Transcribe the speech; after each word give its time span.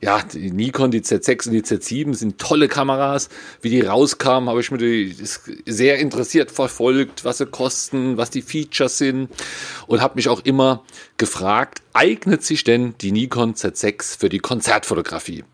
ja, 0.00 0.22
die 0.22 0.50
Nikon, 0.50 0.90
die 0.90 1.00
Z6 1.00 1.48
und 1.48 1.54
die 1.54 1.62
Z7 1.62 2.14
sind 2.14 2.38
tolle 2.38 2.68
Kameras. 2.68 3.28
Wie 3.60 3.70
die 3.70 3.80
rauskamen, 3.80 4.48
habe 4.48 4.60
ich 4.60 4.70
mir 4.70 4.78
die 4.78 5.16
sehr 5.66 5.98
interessiert 5.98 6.50
verfolgt, 6.50 7.24
was 7.24 7.38
sie 7.38 7.46
kosten, 7.46 8.16
was 8.16 8.30
die 8.30 8.42
Features 8.42 8.98
sind 8.98 9.28
und 9.86 10.00
habe 10.00 10.16
mich 10.16 10.28
auch 10.28 10.40
immer 10.40 10.84
gefragt, 11.16 11.82
eignet 11.92 12.44
sich 12.44 12.64
denn 12.64 12.94
die 13.00 13.12
Nikon 13.12 13.54
Z6 13.54 14.18
für 14.18 14.28
die 14.28 14.38
Konzertfotografie? 14.38 15.44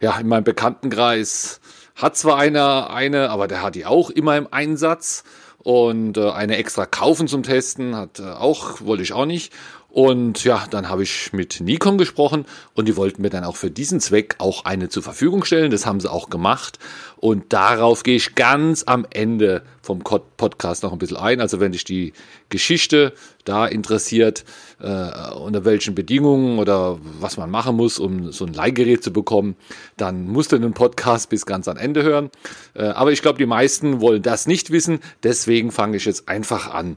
Ja, 0.00 0.18
in 0.18 0.28
meinem 0.28 0.44
Bekanntenkreis 0.44 1.60
hat 1.96 2.16
zwar 2.16 2.38
einer 2.38 2.90
eine, 2.90 3.30
aber 3.30 3.48
der 3.48 3.62
hat 3.62 3.74
die 3.74 3.84
auch 3.84 4.10
immer 4.10 4.36
im 4.36 4.46
Einsatz 4.50 5.24
und 5.58 6.16
äh, 6.16 6.30
eine 6.30 6.56
extra 6.56 6.86
kaufen 6.86 7.26
zum 7.26 7.42
Testen 7.42 7.96
hat 7.96 8.20
äh, 8.20 8.22
auch 8.22 8.80
wollte 8.80 9.02
ich 9.02 9.12
auch 9.12 9.26
nicht 9.26 9.52
und 9.98 10.44
ja, 10.44 10.64
dann 10.70 10.88
habe 10.88 11.02
ich 11.02 11.32
mit 11.32 11.60
Nikon 11.60 11.98
gesprochen 11.98 12.44
und 12.74 12.86
die 12.86 12.94
wollten 12.94 13.20
mir 13.20 13.30
dann 13.30 13.42
auch 13.42 13.56
für 13.56 13.68
diesen 13.68 13.98
Zweck 13.98 14.36
auch 14.38 14.64
eine 14.64 14.88
zur 14.88 15.02
Verfügung 15.02 15.44
stellen. 15.44 15.72
Das 15.72 15.86
haben 15.86 15.98
sie 15.98 16.08
auch 16.08 16.30
gemacht. 16.30 16.78
Und 17.16 17.52
darauf 17.52 18.04
gehe 18.04 18.14
ich 18.14 18.36
ganz 18.36 18.84
am 18.86 19.04
Ende 19.10 19.62
vom 19.82 19.98
Podcast 19.98 20.84
noch 20.84 20.92
ein 20.92 21.00
bisschen 21.00 21.16
ein. 21.16 21.40
Also 21.40 21.58
wenn 21.58 21.72
dich 21.72 21.82
die 21.82 22.12
Geschichte 22.48 23.12
da 23.44 23.66
interessiert, 23.66 24.44
äh, 24.80 25.32
unter 25.32 25.64
welchen 25.64 25.96
Bedingungen 25.96 26.60
oder 26.60 27.00
was 27.18 27.36
man 27.36 27.50
machen 27.50 27.74
muss, 27.74 27.98
um 27.98 28.30
so 28.30 28.46
ein 28.46 28.52
Leihgerät 28.52 29.02
zu 29.02 29.12
bekommen, 29.12 29.56
dann 29.96 30.28
musst 30.28 30.52
du 30.52 30.58
den 30.58 30.74
Podcast 30.74 31.28
bis 31.28 31.44
ganz 31.44 31.66
am 31.66 31.76
Ende 31.76 32.04
hören. 32.04 32.30
Äh, 32.74 32.84
aber 32.84 33.10
ich 33.10 33.20
glaube, 33.20 33.38
die 33.38 33.46
meisten 33.46 34.00
wollen 34.00 34.22
das 34.22 34.46
nicht 34.46 34.70
wissen. 34.70 35.00
Deswegen 35.24 35.72
fange 35.72 35.96
ich 35.96 36.04
jetzt 36.04 36.28
einfach 36.28 36.72
an. 36.72 36.96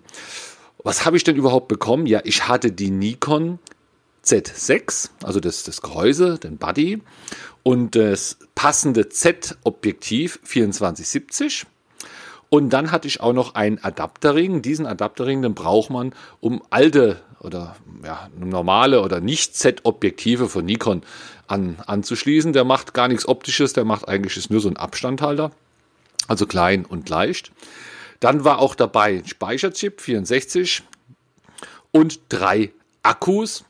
Was 0.84 1.06
habe 1.06 1.18
ich 1.18 1.24
denn 1.24 1.36
überhaupt 1.36 1.68
bekommen? 1.68 2.06
Ja, 2.06 2.22
ich 2.24 2.48
hatte 2.48 2.72
die 2.72 2.90
Nikon 2.90 3.60
Z6, 4.26 5.10
also 5.24 5.40
das, 5.40 5.64
das 5.64 5.82
Gehäuse, 5.82 6.38
den 6.38 6.58
Buddy 6.58 7.02
und 7.64 7.96
das 7.96 8.38
passende 8.56 9.10
Z-Objektiv 9.10 10.40
2470. 10.44 11.66
Und 12.50 12.72
dann 12.72 12.92
hatte 12.92 13.08
ich 13.08 13.22
auch 13.22 13.34
noch 13.34 13.56
einen 13.56 13.82
Adapterring. 13.82 14.62
Diesen 14.62 14.86
Adapterring, 14.86 15.42
den 15.42 15.54
braucht 15.54 15.90
man, 15.90 16.14
um 16.42 16.62
alte 16.70 17.22
oder 17.40 17.76
ja, 18.04 18.30
normale 18.38 19.02
oder 19.02 19.22
nicht 19.22 19.56
Z-Objektive 19.56 20.50
von 20.50 20.66
Nikon 20.66 21.02
an, 21.48 21.78
anzuschließen. 21.86 22.54
Der 22.54 22.66
macht 22.66 22.94
gar 22.94 23.08
nichts 23.08 23.28
Optisches, 23.28 23.74
der 23.74 23.86
macht 23.86 24.08
eigentlich 24.08 24.50
nur 24.50 24.60
so 24.60 24.68
einen 24.68 24.78
Abstandhalter, 24.78 25.52
also 26.28 26.46
klein 26.46 26.86
und 26.86 27.08
leicht. 27.10 27.52
Dann 28.22 28.46
war 28.46 28.60
auch 28.60 28.76
dabei 28.76 29.18
ein 29.18 29.28
Speicherchip 29.28 30.00
64 30.00 30.84
und 31.92 32.20
drei 32.30 32.72
Akkus 33.04 33.66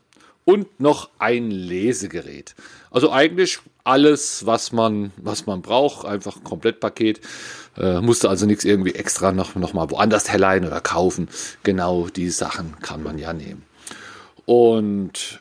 und 0.46 0.80
noch 0.80 1.10
ein 1.18 1.50
Lesegerät. 1.50 2.54
Also 2.92 3.12
eigentlich 3.12 3.60
alles, 3.84 4.46
was 4.46 4.72
man, 4.72 5.12
was 5.18 5.46
man 5.46 5.62
braucht, 5.62 6.06
einfach 6.06 6.36
ein 6.36 6.44
Komplettpaket. 6.44 7.22
Äh, 7.78 8.02
musste 8.02 8.30
also 8.30 8.46
nichts 8.46 8.66
irgendwie 8.66 8.94
extra 8.94 9.32
noch, 9.32 9.56
noch 9.56 9.74
mal 9.74 9.90
woanders 9.90 10.30
herleihen 10.30 10.66
oder 10.66 10.82
kaufen. 10.82 11.30
Genau 11.64 12.08
die 12.08 12.30
Sachen 12.30 12.78
kann 12.82 13.02
man 13.02 13.18
ja 13.18 13.34
nehmen. 13.34 13.64
Und 14.46 15.41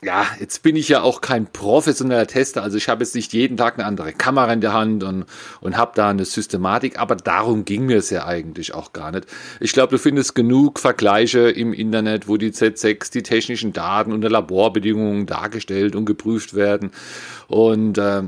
ja, 0.00 0.26
jetzt 0.38 0.62
bin 0.62 0.76
ich 0.76 0.88
ja 0.88 1.02
auch 1.02 1.20
kein 1.20 1.46
professioneller 1.46 2.28
Tester, 2.28 2.62
also 2.62 2.76
ich 2.76 2.88
habe 2.88 3.02
jetzt 3.02 3.16
nicht 3.16 3.32
jeden 3.32 3.56
Tag 3.56 3.74
eine 3.74 3.86
andere 3.86 4.12
Kamera 4.12 4.52
in 4.52 4.60
der 4.60 4.72
Hand 4.72 5.02
und, 5.02 5.26
und 5.60 5.76
habe 5.76 5.92
da 5.96 6.10
eine 6.10 6.24
Systematik, 6.24 7.00
aber 7.00 7.16
darum 7.16 7.64
ging 7.64 7.86
mir 7.86 7.98
es 7.98 8.10
ja 8.10 8.24
eigentlich 8.24 8.74
auch 8.74 8.92
gar 8.92 9.10
nicht. 9.10 9.26
Ich 9.58 9.72
glaube, 9.72 9.90
du 9.90 9.98
findest 9.98 10.36
genug 10.36 10.78
Vergleiche 10.78 11.50
im 11.50 11.72
Internet, 11.72 12.28
wo 12.28 12.36
die 12.36 12.52
Z6, 12.52 13.10
die 13.12 13.24
technischen 13.24 13.72
Daten 13.72 14.12
unter 14.12 14.30
Laborbedingungen 14.30 15.26
dargestellt 15.26 15.96
und 15.96 16.04
geprüft 16.04 16.54
werden. 16.54 16.92
Und 17.48 17.98
äh, 17.98 18.22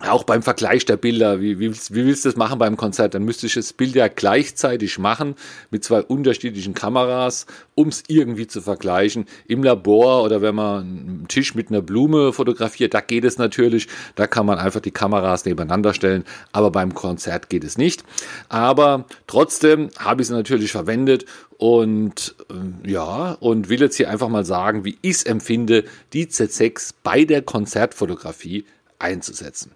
auch 0.00 0.22
beim 0.22 0.42
Vergleich 0.42 0.84
der 0.84 0.96
Bilder, 0.96 1.40
wie, 1.40 1.58
wie, 1.58 1.72
wie 1.72 2.06
willst 2.06 2.24
du 2.24 2.28
das 2.28 2.36
machen 2.36 2.58
beim 2.58 2.76
Konzert? 2.76 3.14
Dann 3.14 3.24
müsste 3.24 3.46
ich 3.46 3.54
das 3.54 3.72
Bild 3.72 3.96
ja 3.96 4.06
gleichzeitig 4.08 4.98
machen 4.98 5.34
mit 5.70 5.82
zwei 5.82 6.02
unterschiedlichen 6.02 6.72
Kameras, 6.72 7.46
um 7.74 7.88
es 7.88 8.04
irgendwie 8.06 8.46
zu 8.46 8.60
vergleichen. 8.60 9.26
Im 9.48 9.62
Labor 9.64 10.22
oder 10.22 10.40
wenn 10.40 10.54
man 10.54 10.80
einen 10.80 11.28
Tisch 11.28 11.54
mit 11.54 11.70
einer 11.70 11.82
Blume 11.82 12.32
fotografiert, 12.32 12.94
da 12.94 13.00
geht 13.00 13.24
es 13.24 13.38
natürlich, 13.38 13.88
da 14.14 14.28
kann 14.28 14.46
man 14.46 14.58
einfach 14.58 14.80
die 14.80 14.92
Kameras 14.92 15.44
nebeneinander 15.44 15.92
stellen, 15.94 16.24
aber 16.52 16.70
beim 16.70 16.94
Konzert 16.94 17.48
geht 17.50 17.64
es 17.64 17.76
nicht. 17.76 18.04
Aber 18.48 19.04
trotzdem 19.26 19.90
habe 19.98 20.22
ich 20.22 20.28
sie 20.28 20.34
natürlich 20.34 20.70
verwendet 20.70 21.24
und 21.56 22.36
äh, 22.50 22.90
ja, 22.90 23.32
und 23.40 23.68
will 23.68 23.80
jetzt 23.80 23.96
hier 23.96 24.10
einfach 24.10 24.28
mal 24.28 24.44
sagen, 24.44 24.84
wie 24.84 24.96
ich 25.02 25.16
es 25.16 25.22
empfinde, 25.24 25.84
die 26.12 26.26
Z6 26.26 26.94
bei 27.02 27.24
der 27.24 27.42
Konzertfotografie 27.42 28.64
einzusetzen. 29.00 29.72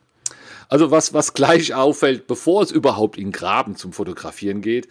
Also 0.68 0.90
was, 0.90 1.12
was 1.12 1.34
gleich 1.34 1.74
auffällt, 1.74 2.26
bevor 2.26 2.62
es 2.62 2.70
überhaupt 2.70 3.18
in 3.18 3.32
Graben 3.32 3.76
zum 3.76 3.92
Fotografieren 3.92 4.62
geht, 4.62 4.88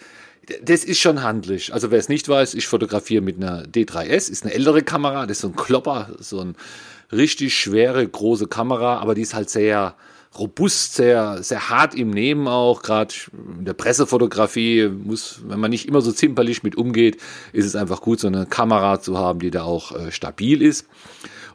das 0.64 0.84
ist 0.84 1.00
schon 1.00 1.24
handlich. 1.24 1.74
Also 1.74 1.92
wer 1.92 2.00
es 2.00 2.10
nicht 2.10 2.28
weiß, 2.28 2.56
ich 2.56 2.68
fotografiere 2.68 3.22
mit 3.22 3.38
einer 3.38 3.64
D3S, 3.64 4.30
ist 4.30 4.44
eine 4.44 4.54
ältere 4.54 4.82
Kamera, 4.82 5.26
das 5.26 5.38
ist 5.38 5.42
so 5.42 5.48
ein 5.50 5.56
Klopper, 5.56 6.16
so 6.20 6.40
eine 6.40 6.54
richtig 7.12 7.56
schwere, 7.56 8.08
große 8.08 8.48
Kamera, 8.48 8.98
aber 8.98 9.16
die 9.16 9.22
ist 9.22 9.34
halt 9.34 9.50
sehr 9.50 9.96
robust, 10.38 10.96
sehr, 10.96 11.44
sehr 11.44 11.70
hart 11.70 11.94
im 11.94 12.10
Nehmen 12.10 12.48
auch. 12.48 12.82
Gerade 12.82 13.14
in 13.58 13.66
der 13.66 13.74
Pressefotografie 13.74 14.88
muss, 14.88 15.42
wenn 15.46 15.60
man 15.60 15.72
nicht 15.72 15.88
immer 15.88 16.02
so 16.02 16.12
zimperlich 16.12 16.64
mit 16.64 16.76
umgeht, 16.76 17.18
ist 17.52 17.66
es 17.66 17.76
einfach 17.76 18.02
gut, 18.02 18.20
so 18.20 18.28
eine 18.28 18.46
Kamera 18.46 19.02
zu 19.02 19.18
haben, 19.18 19.40
die 19.40 19.52
da 19.52 19.64
auch 19.64 19.92
äh, 19.92 20.12
stabil 20.12 20.62
ist. 20.62 20.88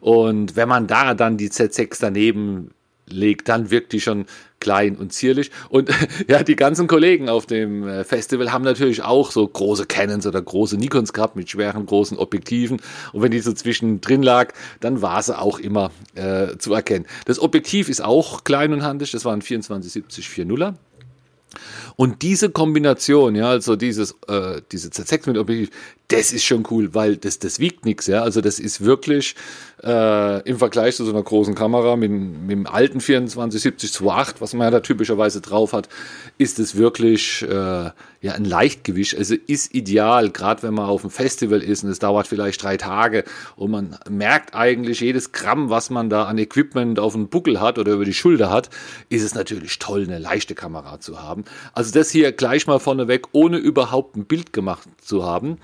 Und 0.00 0.56
wenn 0.56 0.68
man 0.68 0.86
da 0.86 1.14
dann 1.14 1.38
die 1.38 1.48
Z6 1.48 1.96
daneben 2.00 2.70
legt, 3.08 3.48
dann 3.48 3.70
wirkt 3.70 3.92
die 3.92 4.00
schon 4.00 4.26
klein 4.60 4.96
und 4.96 5.12
zierlich. 5.12 5.50
Und 5.68 5.90
ja, 6.28 6.42
die 6.42 6.56
ganzen 6.56 6.86
Kollegen 6.86 7.28
auf 7.28 7.46
dem 7.46 7.86
äh, 7.86 8.04
Festival 8.04 8.52
haben 8.52 8.64
natürlich 8.64 9.02
auch 9.02 9.30
so 9.30 9.46
große 9.46 9.86
Canons 9.86 10.26
oder 10.26 10.40
große 10.40 10.76
Nikons 10.76 11.12
gehabt 11.12 11.36
mit 11.36 11.50
schweren 11.50 11.86
großen 11.86 12.18
Objektiven. 12.18 12.80
Und 13.12 13.22
wenn 13.22 13.30
die 13.30 13.40
so 13.40 13.52
zwischendrin 13.52 14.22
lag, 14.22 14.52
dann 14.80 15.02
war 15.02 15.22
sie 15.22 15.38
auch 15.38 15.58
immer 15.58 15.90
äh, 16.14 16.56
zu 16.58 16.74
erkennen. 16.74 17.06
Das 17.26 17.38
Objektiv 17.38 17.88
ist 17.88 18.02
auch 18.02 18.44
klein 18.44 18.72
und 18.72 18.82
handig. 18.82 19.12
Das 19.12 19.24
war 19.24 19.32
ein 19.32 19.40
2470 19.40 20.26
4.0er. 20.26 20.74
Und 21.96 22.22
diese 22.22 22.50
Kombination, 22.50 23.34
ja, 23.34 23.48
also 23.48 23.76
dieses, 23.76 24.16
äh, 24.28 24.60
diese 24.70 24.88
Z6 24.88 25.28
mit 25.28 25.38
Objektiv, 25.38 25.70
das 26.08 26.32
ist 26.32 26.44
schon 26.44 26.64
cool, 26.70 26.94
weil 26.94 27.16
das, 27.16 27.38
das 27.38 27.58
wiegt 27.58 27.84
nichts, 27.84 28.06
ja. 28.06 28.22
Also 28.22 28.40
das 28.40 28.60
ist 28.60 28.84
wirklich 28.84 29.34
äh, 29.82 30.48
im 30.48 30.58
Vergleich 30.58 30.96
zu 30.96 31.04
so 31.04 31.10
einer 31.10 31.22
großen 31.22 31.54
Kamera 31.54 31.96
mit, 31.96 32.10
mit 32.10 32.50
dem 32.50 32.66
alten 32.66 33.00
2470 33.00 33.90
2.8, 33.90 34.34
was 34.38 34.54
man 34.54 34.66
ja 34.66 34.70
da 34.70 34.80
typischerweise 34.80 35.40
drauf 35.40 35.72
hat, 35.72 35.88
ist 36.38 36.58
es 36.60 36.76
wirklich 36.76 37.42
äh, 37.42 37.90
ja 38.20 38.32
ein 38.34 38.44
Leichtgewicht. 38.44 39.18
Also 39.18 39.34
ist 39.34 39.74
ideal, 39.74 40.30
gerade 40.30 40.62
wenn 40.62 40.74
man 40.74 40.86
auf 40.86 41.02
einem 41.02 41.10
Festival 41.10 41.60
ist 41.60 41.82
und 41.82 41.90
es 41.90 41.98
dauert 41.98 42.28
vielleicht 42.28 42.62
drei 42.62 42.76
Tage 42.76 43.24
und 43.56 43.72
man 43.72 43.98
merkt 44.08 44.54
eigentlich 44.54 45.00
jedes 45.00 45.32
Gramm, 45.32 45.70
was 45.70 45.90
man 45.90 46.08
da 46.08 46.24
an 46.24 46.38
Equipment 46.38 47.00
auf 47.00 47.14
dem 47.14 47.28
Buckel 47.28 47.60
hat 47.60 47.78
oder 47.78 47.92
über 47.92 48.04
die 48.04 48.14
Schulter 48.14 48.50
hat, 48.50 48.70
ist 49.08 49.22
es 49.22 49.34
natürlich 49.34 49.78
toll, 49.80 50.04
eine 50.04 50.18
leichte 50.18 50.54
Kamera 50.54 51.00
zu 51.00 51.20
haben. 51.20 51.44
Also 51.72 51.92
das 51.92 52.10
hier 52.10 52.30
gleich 52.30 52.68
mal 52.68 52.78
vorneweg, 52.78 53.26
ohne 53.32 53.58
überhaupt 53.58 54.16
ein 54.16 54.24
Bild 54.24 54.52
gemacht 54.52 54.88
zu 55.02 55.24
haben 55.24 55.58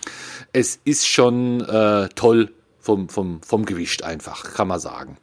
es 0.53 0.81
ist 0.85 1.07
schon 1.07 1.61
äh, 1.61 2.09
toll 2.15 2.53
vom, 2.79 3.09
vom, 3.09 3.43
vom 3.43 3.65
Gewicht 3.65 4.03
einfach, 4.03 4.55
kann 4.55 4.69
man 4.69 4.81
sagen. 4.81 5.17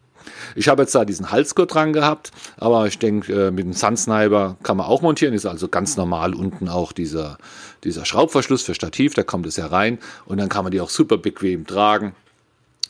Ich 0.56 0.68
habe 0.68 0.82
jetzt 0.84 0.96
da 0.96 1.06
diesen 1.06 1.32
Halsgurt 1.32 1.74
dran 1.74 1.94
gehabt, 1.94 2.32
aber 2.58 2.88
ich 2.88 3.00
denke, 3.00 3.48
äh, 3.48 3.52
mit 3.52 3.66
dem 3.66 3.74
Sunsniper 3.74 4.58
kann 4.64 4.78
man 4.78 4.86
auch 4.86 5.02
montieren. 5.02 5.34
Ist 5.34 5.46
also 5.46 5.68
ganz 5.68 5.98
normal 5.98 6.34
unten 6.34 6.70
auch 6.70 6.92
dieser, 6.92 7.38
dieser 7.84 8.06
Schraubverschluss 8.06 8.64
für 8.64 8.76
Stativ, 8.76 9.14
da 9.14 9.24
kommt 9.24 9.46
es 9.46 9.58
ja 9.58 9.68
rein 9.68 10.00
und 10.26 10.38
dann 10.38 10.50
kann 10.50 10.64
man 10.64 10.72
die 10.72 10.82
auch 10.82 10.90
super 10.90 11.18
bequem 11.18 11.66
tragen. 11.66 12.16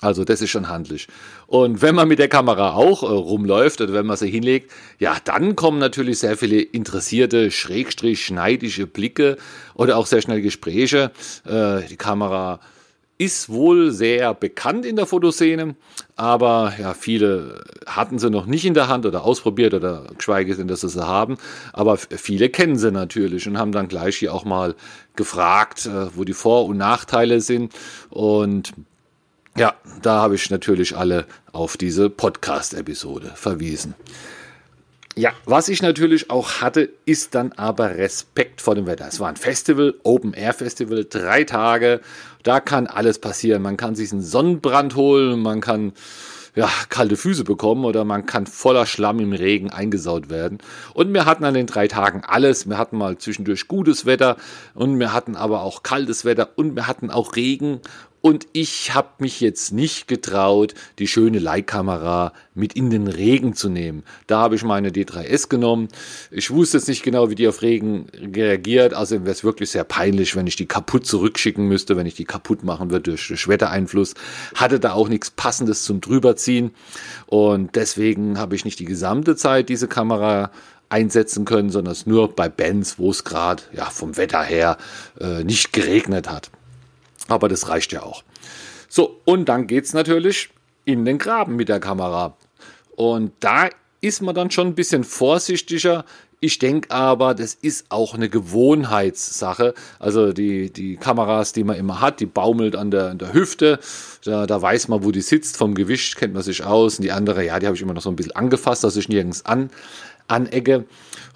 Also 0.02 0.24
das 0.24 0.42
ist 0.42 0.50
schon 0.50 0.70
handlich. 0.70 1.08
Und 1.48 1.82
wenn 1.82 1.94
man 1.94 2.08
mit 2.08 2.20
der 2.20 2.30
Kamera 2.30 2.74
auch 2.74 3.04
äh, 3.04 3.08
rumläuft 3.08 3.82
oder 3.82 3.94
wenn 3.94 4.06
man 4.06 4.16
sie 4.16 4.30
hinlegt, 4.30 4.72
ja, 4.98 5.18
dann 5.24 5.58
kommen 5.58 5.78
natürlich 5.78 6.20
sehr 6.20 6.38
viele 6.38 6.62
interessierte, 6.62 7.52
schrägstrich 7.52 8.24
schneidische 8.24 8.88
Blicke 8.88 9.38
oder 9.74 9.98
auch 9.98 10.06
sehr 10.06 10.22
schnell 10.22 10.42
Gespräche. 10.42 11.12
Äh, 11.46 11.82
die 11.90 11.98
Kamera 11.98 12.62
ist 13.18 13.50
wohl 13.50 13.92
sehr 13.92 14.34
bekannt 14.34 14.86
in 14.86 14.96
der 14.96 15.06
Fotoszene, 15.06 15.76
aber 16.16 16.74
ja, 16.80 16.94
viele 16.94 17.66
hatten 17.86 18.18
sie 18.18 18.30
noch 18.30 18.46
nicht 18.46 18.64
in 18.64 18.74
der 18.74 18.88
Hand 18.88 19.06
oder 19.06 19.26
ausprobiert 19.26 19.74
oder 19.74 20.06
geschweige 20.18 20.56
denn, 20.56 20.70
dass 20.70 20.82
sie 20.82 20.90
sie 20.90 21.06
haben. 21.06 21.38
Aber 21.74 21.98
viele 21.98 22.48
kennen 22.48 22.78
sie 22.78 22.94
natürlich 22.94 23.46
und 23.46 23.58
haben 23.58 23.74
dann 23.74 23.90
gleich 23.90 24.16
hier 24.16 24.34
auch 24.34 24.46
mal 24.46 24.74
gefragt, 25.18 25.86
äh, 25.86 26.16
wo 26.16 26.24
die 26.24 26.34
Vor- 26.34 26.66
und 26.66 26.78
Nachteile 26.78 27.42
sind. 27.42 27.74
Und 28.10 28.72
ja, 29.60 29.76
da 30.02 30.22
habe 30.22 30.36
ich 30.36 30.50
natürlich 30.50 30.96
alle 30.96 31.26
auf 31.52 31.76
diese 31.76 32.10
Podcast-Episode 32.10 33.34
verwiesen. 33.36 33.94
Ja, 35.18 35.34
was 35.44 35.68
ich 35.68 35.82
natürlich 35.82 36.30
auch 36.30 36.62
hatte, 36.62 36.90
ist 37.04 37.36
dann 37.36 37.52
aber 37.52 37.98
Respekt 37.98 38.62
vor 38.62 38.76
dem 38.76 38.88
Wetter. 38.88 39.06
Es 39.06 39.20
war 39.20 39.28
ein 39.28 39.36
Festival, 39.36 39.96
Open 40.04 40.34
Air 40.34 40.54
Festival, 40.54 41.06
drei 41.10 41.44
Tage. 41.44 42.00
Da 42.44 42.62
kann 42.62 42.88
alles 42.88 43.20
passieren. 43.20 43.62
Man 43.62 43.76
kann 43.76 43.96
sich 43.96 44.14
einen 44.14 44.22
Sonnenbrand 44.22 44.96
holen, 44.96 45.42
man 45.42 45.60
kann 45.60 45.92
ja, 46.56 46.70
kalte 46.90 47.16
Füße 47.16 47.44
bekommen 47.44 47.86
oder 47.86 48.04
man 48.06 48.26
kann 48.26 48.48
voller 48.48 48.86
Schlamm 48.86 49.20
im 49.20 49.34
Regen 49.34 49.70
eingesaut 49.70 50.30
werden. 50.30 50.60
Und 50.94 51.14
wir 51.14 51.26
hatten 51.26 51.44
an 51.44 51.54
den 51.54 51.68
drei 51.68 51.88
Tagen 51.88 52.24
alles. 52.26 52.68
Wir 52.68 52.78
hatten 52.78 52.98
mal 52.98 53.18
zwischendurch 53.18 53.68
gutes 53.68 54.06
Wetter 54.06 54.38
und 54.74 55.00
wir 55.00 55.14
hatten 55.14 55.36
aber 55.36 55.64
auch 55.64 55.84
kaltes 55.84 56.26
Wetter 56.26 56.50
und 56.56 56.76
wir 56.76 56.88
hatten 56.88 57.12
auch 57.12 57.36
Regen 57.36 57.82
und 58.22 58.48
ich 58.52 58.94
habe 58.94 59.10
mich 59.20 59.40
jetzt 59.40 59.72
nicht 59.72 60.08
getraut, 60.08 60.74
die 61.00 61.08
schöne 61.08 61.40
Leihkamera 61.40 62.34
mit 62.54 62.74
in 62.74 62.90
den 62.90 63.08
Regen 63.08 63.54
zu 63.54 63.70
nehmen. 63.70 64.04
Da 64.28 64.40
habe 64.42 64.56
ich 64.56 64.64
meine 64.64 64.90
D3S 64.90 65.48
genommen. 65.48 65.88
Ich 66.30 66.52
wusste 66.52 66.78
jetzt 66.78 66.90
nicht 66.90 67.04
genau, 67.04 67.30
wie 67.30 67.36
die 67.36 67.48
auf 67.48 67.62
Regen 67.62 68.08
reagiert. 68.14 68.94
Also 68.94 69.22
wäre 69.22 69.32
es 69.32 69.46
wirklich 69.46 69.72
sehr 69.72 69.86
peinlich, 69.86 70.36
wenn 70.36 70.48
ich 70.48 70.58
die 70.58 70.66
kaputt 70.66 71.06
zurückschicken 71.06 71.66
müsste, 71.66 71.96
wenn 71.96 72.06
ich 72.06 72.16
die 72.16 72.26
kaputt 72.26 72.64
machen 72.64 72.92
würde 72.92 73.12
durch, 73.12 73.30
durch 73.30 73.48
Wettereinfluss. 73.48 74.16
Hatte 74.54 74.82
da 74.82 74.94
auch 74.94 75.08
nichts 75.08 75.32
Passendes 75.32 75.84
zum 75.84 76.02
drüberziehen. 76.02 76.72
Und 77.28 77.76
deswegen 77.78 78.38
habe 78.38 78.56
ich 78.56 78.66
nicht 78.66 78.80
die 78.80 78.86
gesamte 78.86 79.38
Zeit 79.38 79.70
diese 79.70 79.88
Kamera 79.88 80.52
einsetzen 80.90 81.46
können, 81.46 81.70
sondern 81.70 81.94
es 81.94 82.06
nur 82.06 82.36
bei 82.36 82.50
Bands, 82.50 83.00
wo 83.00 83.12
es 83.12 83.24
gerade 83.24 83.64
ja, 83.72 83.86
vom 83.86 84.18
Wetter 84.18 84.44
her 84.44 84.78
äh, 85.22 85.44
nicht 85.44 85.72
geregnet 85.72 86.30
hat. 86.30 86.50
Aber 87.30 87.48
das 87.48 87.70
reicht 87.70 87.92
ja 87.92 88.04
auch. 88.04 88.24
So, 88.90 89.22
und 89.26 89.48
dann 89.48 89.68
geht 89.68 89.86
es 89.86 89.94
natürlich 89.94 90.50
in 90.84 91.06
den 91.06 91.18
Graben 91.18 91.56
mit 91.56 91.70
der 91.70 91.80
Kamera. 91.80 92.36
Und 92.96 93.32
da 93.40 93.70
ist 94.02 94.22
man 94.22 94.36
dann 94.36 94.52
schon 94.52 94.68
ein 94.68 94.76
bisschen 94.76 95.04
vorsichtiger. 95.04 96.06
Ich 96.42 96.58
denke 96.58 96.92
aber, 96.92 97.36
das 97.36 97.54
ist 97.54 97.88
auch 97.90 98.14
eine 98.14 98.30
Gewohnheitssache. 98.30 99.74
Also 100.00 100.32
die, 100.32 100.72
die 100.72 100.96
Kameras, 100.96 101.52
die 101.52 101.66
man 101.66 101.76
immer 101.76 102.00
hat, 102.00 102.22
die 102.22 102.26
baumelt 102.26 102.76
an 102.76 102.92
der, 102.92 103.10
an 103.10 103.18
der 103.18 103.34
Hüfte. 103.34 103.80
Da, 104.24 104.48
da 104.48 104.62
weiß 104.62 104.88
man, 104.88 105.04
wo 105.04 105.12
die 105.12 105.22
sitzt. 105.22 105.58
Vom 105.58 105.76
Gewicht 105.76 106.16
kennt 106.16 106.34
man 106.34 106.44
sich 106.44 106.64
aus. 106.64 106.98
Und 106.98 107.04
die 107.04 107.12
andere, 107.12 107.46
ja, 107.46 107.60
die 107.60 107.68
habe 107.68 107.76
ich 107.76 107.82
immer 107.82 107.94
noch 107.94 108.02
so 108.02 108.10
ein 108.10 108.16
bisschen 108.16 108.36
angefasst, 108.36 108.84
dass 108.84 108.96
ich 108.96 109.10
nirgends 109.10 109.46
an, 109.46 109.70
anecke. 110.28 110.86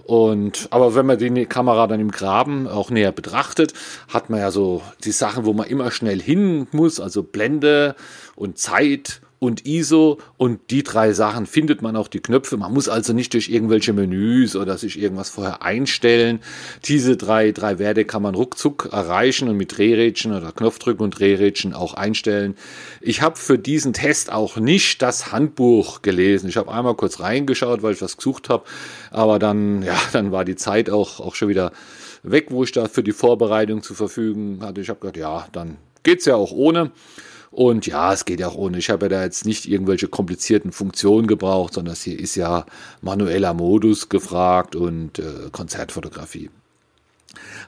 Und, 0.05 0.67
aber 0.71 0.95
wenn 0.95 1.05
man 1.05 1.17
die 1.17 1.45
Kamera 1.45 1.87
dann 1.87 1.99
im 1.99 2.11
Graben 2.11 2.67
auch 2.67 2.89
näher 2.89 3.11
betrachtet, 3.11 3.73
hat 4.09 4.29
man 4.29 4.39
ja 4.39 4.51
so 4.51 4.81
die 5.03 5.11
Sachen, 5.11 5.45
wo 5.45 5.53
man 5.53 5.67
immer 5.67 5.91
schnell 5.91 6.21
hin 6.21 6.67
muss, 6.71 6.99
also 6.99 7.23
Blende 7.23 7.95
und 8.35 8.57
Zeit 8.57 9.21
und 9.43 9.65
ISO 9.65 10.19
und 10.37 10.71
die 10.71 10.83
drei 10.83 11.11
Sachen 11.11 11.45
findet 11.45 11.81
man 11.81 11.97
auch 11.97 12.07
die 12.07 12.21
Knöpfe. 12.21 12.55
Man 12.55 12.73
muss 12.73 12.87
also 12.87 13.11
nicht 13.11 13.33
durch 13.33 13.49
irgendwelche 13.49 13.91
Menüs 13.91 14.55
oder 14.55 14.77
sich 14.77 14.97
irgendwas 14.99 15.29
vorher 15.29 15.61
einstellen. 15.61 16.39
Diese 16.85 17.17
drei, 17.17 17.51
drei 17.51 17.77
Werte 17.77 18.05
kann 18.05 18.21
man 18.21 18.35
ruckzuck 18.35 18.89
erreichen 18.91 19.49
und 19.49 19.57
mit 19.57 19.77
Drehrädchen 19.77 20.31
oder 20.31 20.53
Knopfdrücken 20.53 21.03
und 21.03 21.19
Drehrädchen 21.19 21.73
auch 21.73 21.93
einstellen. 21.93 22.55
Ich 23.01 23.21
habe 23.21 23.35
für 23.35 23.59
diesen 23.59 23.91
Test 23.91 24.31
auch 24.31 24.55
nicht 24.55 25.01
das 25.01 25.33
Handbuch 25.33 26.01
gelesen. 26.01 26.47
Ich 26.47 26.55
habe 26.55 26.71
einmal 26.71 26.95
kurz 26.95 27.19
reingeschaut, 27.19 27.83
weil 27.83 27.93
ich 27.93 28.01
was 28.01 28.15
gesucht 28.15 28.47
habe, 28.47 28.63
aber 29.11 29.39
dann, 29.39 29.83
ja, 29.83 29.99
dann 30.13 30.31
war 30.31 30.45
die 30.45 30.55
Zeit 30.55 30.89
auch, 30.89 31.19
auch 31.19 31.35
schon 31.35 31.49
wieder 31.49 31.73
weg, 32.23 32.47
wo 32.49 32.63
ich 32.63 32.71
da 32.71 32.87
für 32.87 33.03
die 33.03 33.11
Vorbereitung 33.11 33.83
zu 33.83 33.93
verfügen 33.93 34.59
hatte. 34.61 34.79
Ich 34.79 34.87
habe 34.87 35.01
gedacht, 35.01 35.17
ja, 35.17 35.47
dann 35.51 35.75
geht's 36.03 36.23
ja 36.23 36.35
auch 36.35 36.53
ohne. 36.53 36.91
Und 37.53 37.85
ja, 37.85 38.11
es 38.11 38.25
geht 38.25 38.39
ja 38.39 38.47
auch 38.47 38.55
ohne. 38.55 38.79
Ich 38.79 38.89
habe 38.89 39.05
ja 39.05 39.09
da 39.09 39.23
jetzt 39.23 39.45
nicht 39.45 39.67
irgendwelche 39.67 40.07
komplizierten 40.07 40.71
Funktionen 40.71 41.27
gebraucht, 41.27 41.75
sondern 41.75 41.93
hier 41.95 42.19
ist 42.19 42.35
ja 42.35 42.65
manueller 43.01 43.53
Modus 43.53 44.09
gefragt 44.09 44.75
und 44.75 45.19
äh, 45.19 45.49
Konzertfotografie. 45.51 46.49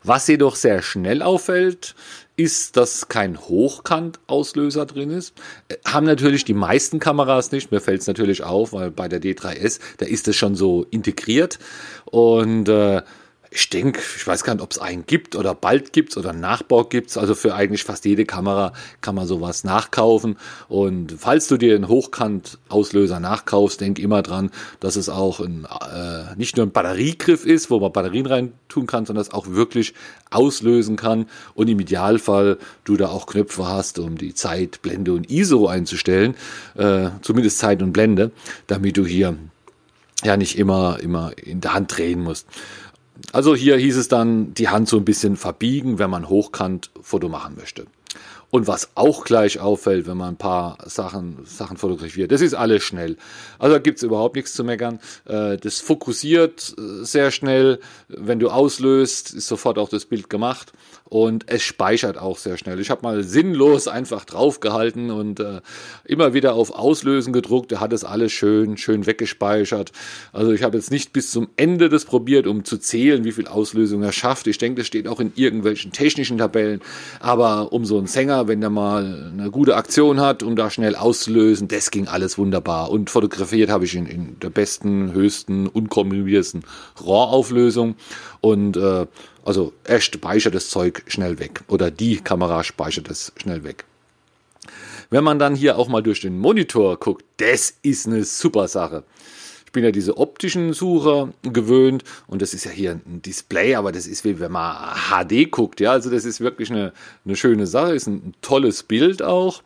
Was 0.04 0.28
jedoch 0.28 0.56
sehr 0.56 0.82
schnell 0.82 1.22
auffällt, 1.22 1.94
ist, 2.36 2.78
dass 2.78 3.10
kein 3.10 3.40
Hochkantauslöser 3.40 4.88
drin 4.88 5.12
ist. 5.12 5.36
Äh, 5.68 5.76
haben 5.86 6.08
natürlich 6.08 6.46
die 6.46 6.56
meisten 6.56 6.98
Kameras 7.00 7.52
nicht. 7.52 7.72
Mir 7.72 7.80
fällt 7.80 8.02
es 8.02 8.08
natürlich 8.08 8.44
auf, 8.44 8.74
weil 8.74 8.90
bei 8.90 9.08
der 9.08 9.22
D3S, 9.22 9.80
da 9.98 10.08
ist 10.08 10.28
es 10.28 10.36
schon 10.36 10.56
so 10.56 10.88
integriert. 10.90 11.60
Und 12.06 12.70
äh, 12.70 13.04
ich 13.56 13.70
denke, 13.70 14.02
ich 14.18 14.28
weiß 14.28 14.44
gar 14.44 14.54
nicht, 14.54 14.64
ob 14.64 14.72
es 14.72 14.80
einen 14.80 15.06
gibt 15.06 15.36
oder 15.38 15.56
bald 15.56 15.94
gibt 15.94 16.18
oder 16.18 16.32
einen 16.32 16.42
Nachbau 16.42 16.84
gibt. 16.84 17.16
Also 17.18 17.36
für 17.36 17.56
eigentlich 17.56 17.86
fast 17.86 18.04
jede 18.04 18.26
Kamera 18.26 18.74
kann 19.00 19.16
man 19.16 19.28
sowas 19.28 19.64
nachkaufen. 19.64 20.38
Und 20.68 21.16
falls 21.18 21.48
du 21.48 21.56
dir 21.56 21.76
einen 21.76 21.88
Hochkant-Auslöser 21.88 23.22
nachkaufst, 23.22 23.80
denk 23.80 23.98
immer 23.98 24.22
dran, 24.24 24.52
dass 24.82 24.98
es 24.98 25.08
auch 25.08 25.40
ein, 25.40 25.66
äh, 25.66 26.36
nicht 26.36 26.58
nur 26.58 26.66
ein 26.66 26.72
Batteriegriff 26.72 27.46
ist, 27.46 27.70
wo 27.70 27.80
man 27.80 27.94
Batterien 27.94 28.26
rein 28.26 28.54
tun 28.68 28.88
kann, 28.88 29.06
sondern 29.06 29.22
es 29.22 29.32
auch 29.32 29.48
wirklich 29.48 29.94
auslösen 30.32 30.98
kann. 30.98 31.28
Und 31.54 31.70
im 31.70 31.80
Idealfall 31.80 32.58
du 32.84 32.98
da 32.98 33.08
auch 33.08 33.26
Knöpfe 33.26 33.66
hast, 33.66 34.00
um 34.00 34.18
die 34.18 34.34
Zeit, 34.34 34.82
Blende 34.82 35.14
und 35.14 35.32
ISO 35.32 35.68
einzustellen. 35.68 36.36
Äh, 36.76 37.10
zumindest 37.22 37.60
Zeit 37.60 37.82
und 37.82 37.94
Blende, 37.94 38.32
damit 38.68 38.98
du 38.98 39.06
hier 39.06 39.38
ja 40.24 40.38
nicht 40.38 40.58
immer, 40.58 41.00
immer 41.02 41.32
in 41.38 41.62
der 41.62 41.74
Hand 41.74 41.98
drehen 41.98 42.22
musst. 42.22 42.48
Also 43.32 43.56
hier 43.56 43.78
hieß 43.78 43.98
es 43.98 44.08
dann, 44.08 44.54
die 44.54 44.70
Hand 44.70 44.90
so 44.90 44.98
ein 44.98 45.06
bisschen 45.06 45.38
verbiegen, 45.38 46.00
wenn 46.00 46.10
man 46.10 46.30
hochkant 46.30 46.92
Foto 47.02 47.30
machen 47.30 47.56
möchte. 47.58 47.86
Und 48.50 48.68
was 48.68 48.90
auch 48.96 49.26
gleich 49.26 49.60
auffällt, 49.60 50.08
wenn 50.08 50.18
man 50.18 50.36
ein 50.36 50.38
paar 50.38 50.78
Sachen, 50.86 51.40
Sachen 51.46 51.78
fotografiert, 51.78 52.32
das 52.32 52.42
ist 52.42 52.54
alles 52.54 52.84
schnell. 52.84 53.18
Also 53.60 53.76
da 53.76 53.80
gibt 53.80 53.98
es 53.98 54.04
überhaupt 54.04 54.36
nichts 54.36 54.54
zu 54.54 54.64
meckern. 54.64 55.00
Äh, 55.26 55.58
das 55.58 55.80
fokussiert 55.80 56.74
äh, 56.78 57.04
sehr 57.04 57.32
schnell. 57.32 57.80
Wenn 58.08 58.40
du 58.40 58.50
auslöst, 58.50 59.34
ist 59.34 59.48
sofort 59.48 59.78
auch 59.78 59.90
das 59.90 60.06
Bild 60.06 60.30
gemacht 60.30 60.72
und 61.06 61.50
es 61.50 61.64
speichert 61.64 62.18
auch 62.18 62.38
sehr 62.38 62.58
schnell. 62.58 62.80
Ich 62.80 62.90
habe 62.90 63.04
mal 63.04 63.24
sinnlos 63.24 63.88
einfach 63.88 64.26
draufgehalten 64.26 65.12
und 65.12 65.40
äh, 65.40 65.62
immer 66.04 66.34
wieder 66.34 66.56
auf 66.56 66.72
Auslösen 66.72 67.32
gedruckt. 67.32 67.72
Er 67.72 67.80
hat 67.80 67.94
es 67.94 68.04
alles 68.04 68.32
schön, 68.32 68.78
schön 68.78 69.06
weggespeichert. 69.06 69.92
Also 70.34 70.52
ich 70.52 70.64
habe 70.64 70.78
jetzt 70.78 70.92
nicht 70.92 71.14
bis 71.14 71.32
zum 71.32 71.50
Ende 71.58 71.90
das 71.90 72.06
probiert, 72.06 72.48
um 72.48 72.66
zu 72.66 72.78
zählen, 72.78 73.24
wie 73.24 73.32
viel 73.32 73.48
Auslösung 73.48 74.02
er 74.02 74.12
schafft. 74.12 74.48
Ich 74.48 74.58
denke, 74.58 74.82
das 74.82 74.88
steht 74.88 75.08
auch 75.08 75.20
in 75.20 75.32
irgendwelchen 75.36 75.92
technischen 75.92 76.38
Tabellen. 76.38 76.82
Aber 77.20 77.72
um 77.72 77.86
so 77.86 77.98
einen 77.98 78.08
Sänger, 78.08 78.45
wenn 78.48 78.62
der 78.62 78.70
mal 78.70 79.32
eine 79.32 79.52
gute 79.52 79.76
Aktion 79.76 80.20
hat, 80.20 80.44
um 80.44 80.56
da 80.56 80.70
schnell 80.70 80.96
auszulösen, 80.96 81.68
das 81.68 81.92
ging 81.92 82.08
alles 82.08 82.38
wunderbar. 82.38 82.92
Und 82.92 83.10
fotografiert 83.10 83.70
habe 83.70 83.86
ich 83.86 83.96
in, 83.96 84.06
in 84.06 84.40
der 84.40 84.50
besten, 84.50 85.12
höchsten, 85.14 85.68
unkombiniertesten 85.68 86.64
RAW-Auflösung. 86.98 87.96
Und 88.42 88.78
äh, 88.78 89.08
also 89.44 89.74
er 89.84 90.02
speichert 90.02 90.56
das 90.56 90.70
Zeug 90.70 91.04
schnell 91.08 91.40
weg 91.40 91.64
oder 91.68 91.92
die 91.92 92.18
Kamera 92.18 92.64
speichert 92.64 93.10
es 93.10 93.32
schnell 93.38 93.64
weg. 93.64 93.86
Wenn 95.10 95.24
man 95.24 95.40
dann 95.40 95.56
hier 95.56 95.78
auch 95.78 95.88
mal 95.88 96.02
durch 96.02 96.22
den 96.22 96.40
Monitor 96.40 96.98
guckt, 96.98 97.24
das 97.38 97.76
ist 97.84 98.08
eine 98.08 98.24
super 98.24 98.68
Sache. 98.68 99.04
Bin 99.76 99.84
ja 99.84 99.92
diese 99.92 100.16
optischen 100.18 100.72
Sucher 100.72 101.34
gewöhnt 101.44 102.06
und 102.28 102.42
das 102.42 102.54
ist 102.54 102.64
ja 102.64 102.72
hier 102.72 102.92
ein 102.92 103.22
Display, 103.22 103.76
aber 103.76 103.92
das 103.92 104.08
ist 104.08 104.24
wie 104.24 104.40
wenn 104.40 104.54
man 104.54 104.96
HD 105.10 105.52
guckt, 105.52 105.82
ja, 105.82 105.92
also 105.92 106.10
das 106.10 106.24
ist 106.24 106.40
wirklich 106.40 106.72
eine, 106.72 106.94
eine 107.26 107.36
schöne 107.36 107.68
Sache, 107.68 107.94
ist 107.94 108.08
ein, 108.08 108.34
tolles 108.42 108.84
Bild 108.84 109.22
auch. 109.22 109.62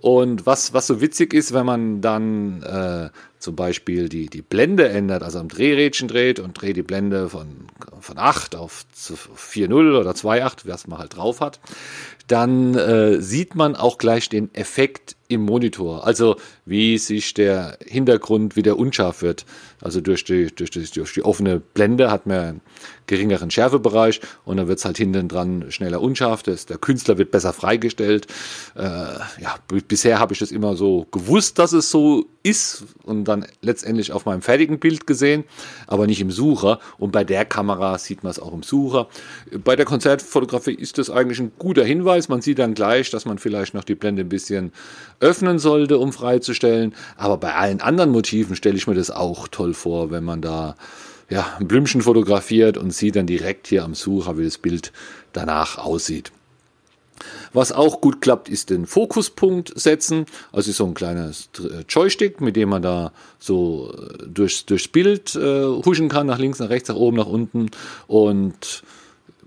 Und 0.00 0.46
was, 0.46 0.72
was 0.72 0.86
so 0.86 1.00
witzig 1.00 1.34
ist, 1.34 1.52
wenn 1.52 1.66
man 1.66 2.00
dann 2.00 2.62
äh, 2.62 3.10
zum 3.38 3.56
Beispiel 3.56 4.08
die, 4.08 4.26
die 4.26 4.42
Blende 4.42 4.88
ändert, 4.88 5.22
also 5.22 5.38
am 5.38 5.48
Drehrädchen 5.48 6.08
dreht 6.08 6.40
und 6.40 6.60
dreht 6.60 6.76
die 6.76 6.82
Blende 6.82 7.28
von, 7.28 7.66
von 8.00 8.18
8 8.18 8.56
auf 8.56 8.84
4.0 8.96 9.98
oder 9.98 10.10
2.8, 10.10 10.60
was 10.64 10.86
man 10.86 10.98
halt 10.98 11.16
drauf 11.16 11.40
hat, 11.40 11.60
dann 12.28 12.74
äh, 12.74 13.20
sieht 13.20 13.54
man 13.54 13.74
auch 13.74 13.96
gleich 13.98 14.28
den 14.28 14.54
Effekt 14.54 15.16
im 15.28 15.42
Monitor. 15.42 16.06
Also 16.06 16.36
wie 16.66 16.98
sich 16.98 17.32
der 17.34 17.78
Hintergrund 17.84 18.56
wieder 18.56 18.78
unscharf 18.78 19.22
wird. 19.22 19.46
Also 19.80 20.00
durch 20.00 20.24
die, 20.24 20.46
durch 20.54 20.70
die, 20.70 20.84
durch 20.84 21.14
die 21.14 21.22
offene 21.22 21.60
Blende 21.60 22.10
hat 22.10 22.26
man 22.26 22.38
einen 22.38 22.60
geringeren 23.06 23.50
Schärfebereich 23.50 24.20
und 24.44 24.58
dann 24.58 24.68
wird 24.68 24.78
es 24.78 24.84
halt 24.84 24.98
hinten 24.98 25.28
dran 25.28 25.70
schneller 25.70 26.02
unscharf. 26.02 26.42
Der 26.42 26.56
Künstler 26.78 27.16
wird 27.16 27.30
besser 27.30 27.52
freigestellt. 27.52 28.26
Äh, 28.74 28.82
ja, 28.82 29.56
bisher 29.88 30.18
habe 30.18 30.34
ich 30.34 30.38
das 30.38 30.52
immer 30.52 30.76
so 30.76 31.06
gewusst, 31.10 31.58
dass 31.58 31.72
es 31.72 31.90
so 31.90 32.26
ist 32.42 32.84
und 33.04 33.24
dann 33.24 33.46
letztendlich 33.62 34.12
auf 34.12 34.26
meinem 34.26 34.42
fertigen 34.42 34.78
Bild 34.78 35.06
gesehen, 35.06 35.44
aber 35.86 36.06
nicht 36.06 36.20
im 36.20 36.30
Sucher. 36.30 36.78
Und 36.98 37.10
bei 37.10 37.24
der 37.24 37.44
Kamera 37.44 37.98
sieht 37.98 38.22
man 38.22 38.30
es 38.30 38.38
auch 38.38 38.52
im 38.52 38.62
Sucher. 38.62 39.08
Bei 39.64 39.76
der 39.76 39.86
Konzertfotografie 39.86 40.74
ist 40.74 40.98
das 40.98 41.10
eigentlich 41.10 41.40
ein 41.40 41.52
guter 41.58 41.84
Hinweis. 41.84 42.28
Man 42.28 42.42
sieht 42.42 42.58
dann 42.58 42.74
gleich, 42.74 43.10
dass 43.10 43.24
man 43.24 43.38
vielleicht 43.38 43.74
noch 43.74 43.84
die 43.84 43.94
Blende 43.94 44.22
ein 44.22 44.28
bisschen 44.28 44.72
öffnen 45.20 45.58
sollte, 45.58 45.98
um 45.98 46.12
freizustellen. 46.12 46.94
Aber 47.16 47.38
bei 47.38 47.54
allen 47.54 47.80
anderen 47.80 48.10
Motiven 48.10 48.56
stelle 48.56 48.76
ich 48.76 48.86
mir 48.86 48.94
das 48.94 49.10
auch 49.10 49.48
toll 49.48 49.74
vor, 49.74 50.10
wenn 50.10 50.24
man 50.24 50.42
da 50.42 50.76
ja, 51.30 51.56
ein 51.58 51.68
Blümchen 51.68 52.02
fotografiert 52.02 52.78
und 52.78 52.92
sieht 52.92 53.16
dann 53.16 53.26
direkt 53.26 53.66
hier 53.66 53.84
am 53.84 53.94
Sucher, 53.94 54.38
wie 54.38 54.44
das 54.44 54.58
Bild 54.58 54.92
danach 55.32 55.78
aussieht. 55.78 56.32
Was 57.52 57.72
auch 57.72 58.00
gut 58.00 58.20
klappt, 58.20 58.48
ist 58.48 58.70
den 58.70 58.86
Fokuspunkt 58.86 59.72
setzen. 59.78 60.26
Also 60.52 60.72
so 60.72 60.84
ein 60.86 60.94
kleines 60.94 61.50
Joystick, 61.88 62.40
mit 62.40 62.56
dem 62.56 62.70
man 62.70 62.82
da 62.82 63.12
so 63.38 63.92
äh, 63.92 64.26
durchs, 64.26 64.66
durchs 64.66 64.88
Bild 64.88 65.34
äh, 65.34 65.64
huschen 65.64 66.08
kann, 66.08 66.26
nach 66.26 66.38
links, 66.38 66.58
nach 66.58 66.70
rechts, 66.70 66.88
nach 66.88 66.96
oben, 66.96 67.16
nach 67.16 67.26
unten. 67.26 67.70
Und 68.06 68.82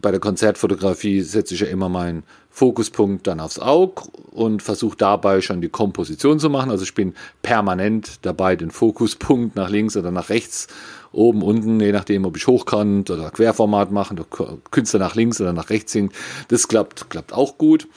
bei 0.02 0.12
der 0.12 0.20
Konzertfotografie 0.20 1.22
setze 1.22 1.54
ich 1.54 1.62
ja 1.62 1.68
immer 1.68 1.90
meinen 1.90 2.24
Fokuspunkt 2.50 3.28
dann 3.28 3.40
aufs 3.40 3.60
Auge 3.60 4.04
und 4.32 4.62
versuche 4.62 4.98
dabei 4.98 5.42
schon 5.42 5.62
die 5.62 5.70
Komposition 5.70 6.40
zu 6.40 6.50
machen. 6.50 6.70
Also 6.70 6.84
ich 6.84 6.94
bin 6.94 7.14
permanent 7.42 8.20
dabei, 8.24 8.56
den 8.56 8.72
Fokuspunkt 8.72 9.56
nach 9.56 9.70
links 9.70 9.96
oder 9.96 10.12
nach 10.12 10.30
rechts, 10.30 10.68
oben, 11.12 11.42
unten, 11.42 11.80
je 11.80 11.92
nachdem, 11.92 12.26
ob 12.26 12.38
ich 12.38 12.48
hochkant 12.48 13.10
oder 13.10 13.32
Querformat 13.32 13.92
machen, 13.92 14.20
Künstler 14.72 15.00
nach 15.00 15.16
links 15.16 15.42
oder 15.42 15.54
nach 15.54 15.70
rechts 15.70 15.92
singt. 15.92 16.14
Das 16.48 16.68
klappt, 16.68 17.10
klappt 17.10 17.34
auch 17.34 17.58
gut. 17.58 17.88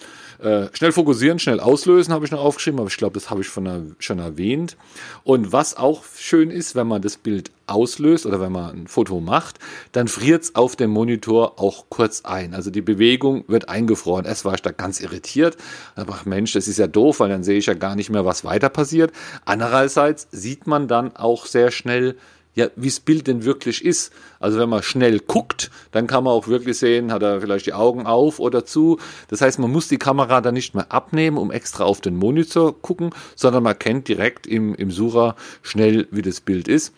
Äh, 0.45 0.69
schnell 0.75 0.93
fokussieren, 0.93 1.39
schnell 1.39 1.61
auslösen 1.61 2.13
habe 2.13 2.25
ich 2.25 2.31
noch 2.31 2.41
aufgeschrieben, 2.41 2.81
aber 2.81 2.89
ich 2.89 2.97
glaube, 2.97 3.15
das 3.15 3.31
habe 3.31 3.41
ich 3.41 3.49
von, 3.49 3.97
schon 3.99 4.19
erwähnt. 4.19 4.77
Und 5.23 5.53
was 5.53 5.77
auch 5.77 6.03
schön 6.17 6.51
ist, 6.51 6.75
wenn 6.75 6.87
man 6.87 7.01
das 7.03 7.17
Bild 7.17 7.51
auslöst 7.67 8.27
oder 8.27 8.41
wenn 8.41 8.53
man 8.53 8.77
ein 8.77 8.87
Foto 8.87 9.21
macht, 9.21 9.59
dann 9.93 10.07
friert 10.07 10.43
es 10.43 10.55
auf 10.55 10.77
dem 10.77 10.91
Monitor 10.91 11.61
auch 11.61 11.87
kurz 11.89 12.27
ein. 12.27 12.53
Also 12.53 12.71
die 12.71 12.83
Bewegung 12.83 13.45
wird 13.49 13.71
eingefroren. 13.71 14.27
Erst 14.27 14.45
war 14.45 14.55
ich 14.55 14.61
da 14.61 14.71
ganz 14.71 15.01
irritiert. 15.01 15.57
Aber 15.95 16.19
Mensch, 16.27 16.53
das 16.53 16.69
ist 16.69 16.79
ja 16.79 16.89
doof, 16.89 17.21
weil 17.21 17.31
dann 17.31 17.45
sehe 17.45 17.59
ich 17.59 17.67
ja 17.67 17.75
gar 17.75 17.95
nicht 17.95 18.11
mehr, 18.11 18.27
was 18.27 18.45
weiter 18.45 18.69
passiert. 18.69 19.13
Andererseits 19.47 20.29
sieht 20.31 20.67
man 20.67 20.89
dann 20.89 21.17
auch 21.17 21.47
sehr 21.47 21.71
schnell, 21.71 22.17
ja, 22.55 22.69
wie 22.77 22.89
das 22.89 23.01
Bild 23.01 23.27
denn 23.27 23.45
wirklich 23.45 23.85
ist. 23.85 24.13
Also 24.39 24.59
wenn 24.59 24.69
man 24.69 24.83
schnell 24.83 25.19
guckt, 25.19 25.71
dann 25.91 26.07
kann 26.07 26.25
man 26.25 26.33
auch 26.33 26.47
wirklich 26.47 26.79
sehen, 26.79 27.13
hat 27.13 27.23
er 27.23 27.41
vielleicht 27.41 27.67
die 27.67 27.73
Augen 27.73 28.07
auf 28.07 28.39
oder 28.39 28.65
zu. 28.65 28.99
Das 29.29 29.41
heißt, 29.41 29.59
man 29.59 29.73
muss 29.73 29.89
die 29.89 29.99
Kamera 29.99 30.41
dann 30.41 30.55
nicht 30.55 30.75
mehr 30.75 30.91
abnehmen, 30.93 31.37
um 31.37 31.51
extra 31.51 31.85
auf 31.85 32.01
den 32.01 32.17
Monitor 32.17 32.81
gucken, 32.81 33.11
sondern 33.35 33.63
man 33.63 33.79
kennt 33.79 34.09
direkt 34.09 34.47
im, 34.47 34.75
im 34.75 34.91
Sucher 34.91 35.35
schnell, 35.63 36.07
wie 36.11 36.23
das 36.23 36.41
Bild 36.41 36.69
ist. 36.69 36.93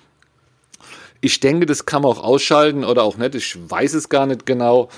Ich 1.23 1.41
denke, 1.41 1.65
das 1.65 1.87
kann 1.87 2.03
man 2.03 2.13
auch 2.13 2.23
ausschalten 2.23 2.85
oder 2.85 3.03
auch 3.03 3.17
nicht. 3.17 3.35
Ich 3.35 3.57
weiß 3.69 3.95
es 3.95 4.09
gar 4.11 4.27
nicht 4.27 4.45
genau. 4.45 4.91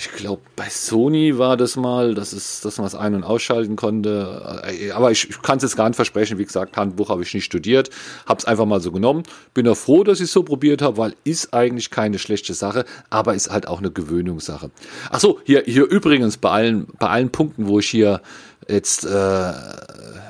Ich 0.00 0.12
glaube, 0.12 0.42
bei 0.54 0.68
Sony 0.70 1.38
war 1.38 1.56
das 1.56 1.74
mal, 1.74 2.14
dass, 2.14 2.32
es, 2.32 2.60
dass 2.60 2.78
man 2.78 2.86
es 2.86 2.94
ein- 2.94 3.16
und 3.16 3.24
ausschalten 3.24 3.74
konnte. 3.74 4.62
Äh, 4.64 4.92
aber 4.92 5.10
ich, 5.10 5.28
ich 5.28 5.42
kann 5.42 5.56
es 5.56 5.64
jetzt 5.64 5.76
gar 5.76 5.88
nicht 5.88 5.96
versprechen. 5.96 6.38
Wie 6.38 6.44
gesagt, 6.44 6.76
Handbuch 6.76 7.08
habe 7.08 7.24
ich 7.24 7.34
nicht 7.34 7.44
studiert. 7.44 7.90
Habe 8.24 8.38
es 8.38 8.44
einfach 8.44 8.64
mal 8.64 8.80
so 8.80 8.92
genommen. 8.92 9.24
Bin 9.54 9.66
auch 9.66 9.76
froh, 9.76 10.04
dass 10.04 10.20
ich 10.20 10.26
es 10.26 10.32
so 10.32 10.44
probiert 10.44 10.82
habe, 10.82 10.98
weil 10.98 11.14
ist 11.24 11.52
eigentlich 11.52 11.90
keine 11.90 12.20
schlechte 12.20 12.54
Sache, 12.54 12.84
aber 13.10 13.34
ist 13.34 13.50
halt 13.50 13.66
auch 13.66 13.80
eine 13.80 13.90
Gewöhnungssache. 13.90 14.70
Ach 15.10 15.18
so, 15.18 15.40
hier, 15.42 15.64
hier 15.66 15.90
übrigens 15.90 16.36
bei 16.36 16.50
allen, 16.50 16.86
bei 17.00 17.08
allen 17.08 17.30
Punkten, 17.30 17.66
wo 17.66 17.80
ich 17.80 17.88
hier 17.88 18.22
jetzt 18.66 19.04
äh, 19.04 19.52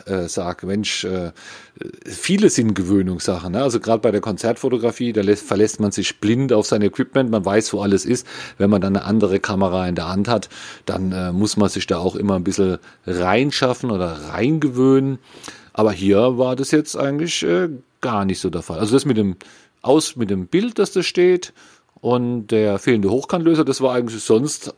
äh, 0.09 0.29
sage, 0.29 0.67
Mensch, 0.67 1.05
äh, 1.05 1.33
viele 2.05 2.51
sind 2.51 2.75
Gewöhnungssachen. 2.75 3.53
Ne? 3.53 3.63
Also 3.63 3.81
gerade 3.81 4.01
bei 4.01 4.11
der 4.11 4.21
Konzertfotografie, 4.21 5.13
da 5.13 5.23
lässt, 5.23 5.47
verlässt 5.47 5.81
man 5.81 5.93
sich 5.93 6.21
blind 6.21 6.53
auf 6.53 6.67
sein 6.67 6.83
Equipment, 6.83 7.31
man 7.31 7.45
weiß, 7.45 7.73
wo 7.73 7.81
alles 7.81 8.05
ist. 8.05 8.27
Wenn 8.59 8.71
man 8.71 8.81
dann 8.81 8.97
eine 8.97 9.05
andere 9.05 9.41
Kamera 9.41 9.89
in 9.89 9.95
der 9.95 10.09
Hand 10.09 10.29
hat, 10.29 10.49
dann 10.87 11.13
äh, 11.13 11.33
muss 11.33 11.57
man 11.57 11.69
sich 11.69 11.87
da 11.87 11.99
auch 11.99 12.17
immer 12.17 12.37
ein 12.37 12.45
bisschen 12.45 12.79
reinschaffen 13.07 13.91
oder 13.91 14.19
reingewöhnen. 14.31 15.19
Aber 15.73 15.93
hier 15.93 16.39
war 16.39 16.57
das 16.57 16.71
jetzt 16.71 16.97
eigentlich 16.97 17.43
äh, 17.43 17.69
gar 18.01 18.25
nicht 18.25 18.41
so 18.41 18.51
der 18.51 18.63
Fall. 18.63 18.79
Also 18.79 18.95
das 18.95 19.05
mit 19.05 19.17
dem 19.17 19.37
aus 19.81 20.17
mit 20.17 20.31
dem 20.31 20.49
Bild, 20.49 20.79
das 20.79 20.93
da 20.93 21.03
steht, 21.03 21.53
und 22.01 22.49
der 22.49 22.79
fehlende 22.79 23.11
Hochkantlöser, 23.11 23.65
das 23.65 23.81
war 23.81 23.95
eigentlich 23.95 24.23
sonst, 24.23 24.75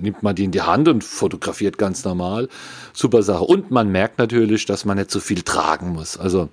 nimmt 0.00 0.22
man 0.22 0.36
die 0.36 0.44
in 0.44 0.52
die 0.52 0.62
Hand 0.62 0.88
und 0.88 1.02
fotografiert 1.02 1.76
ganz 1.76 2.04
normal. 2.04 2.48
Super 2.92 3.22
Sache. 3.22 3.44
Und 3.44 3.70
man 3.70 3.90
merkt 3.90 4.18
natürlich, 4.18 4.66
dass 4.66 4.84
man 4.84 4.96
nicht 4.96 5.10
so 5.10 5.18
viel 5.18 5.42
tragen 5.42 5.90
muss. 5.90 6.16
Also 6.16 6.50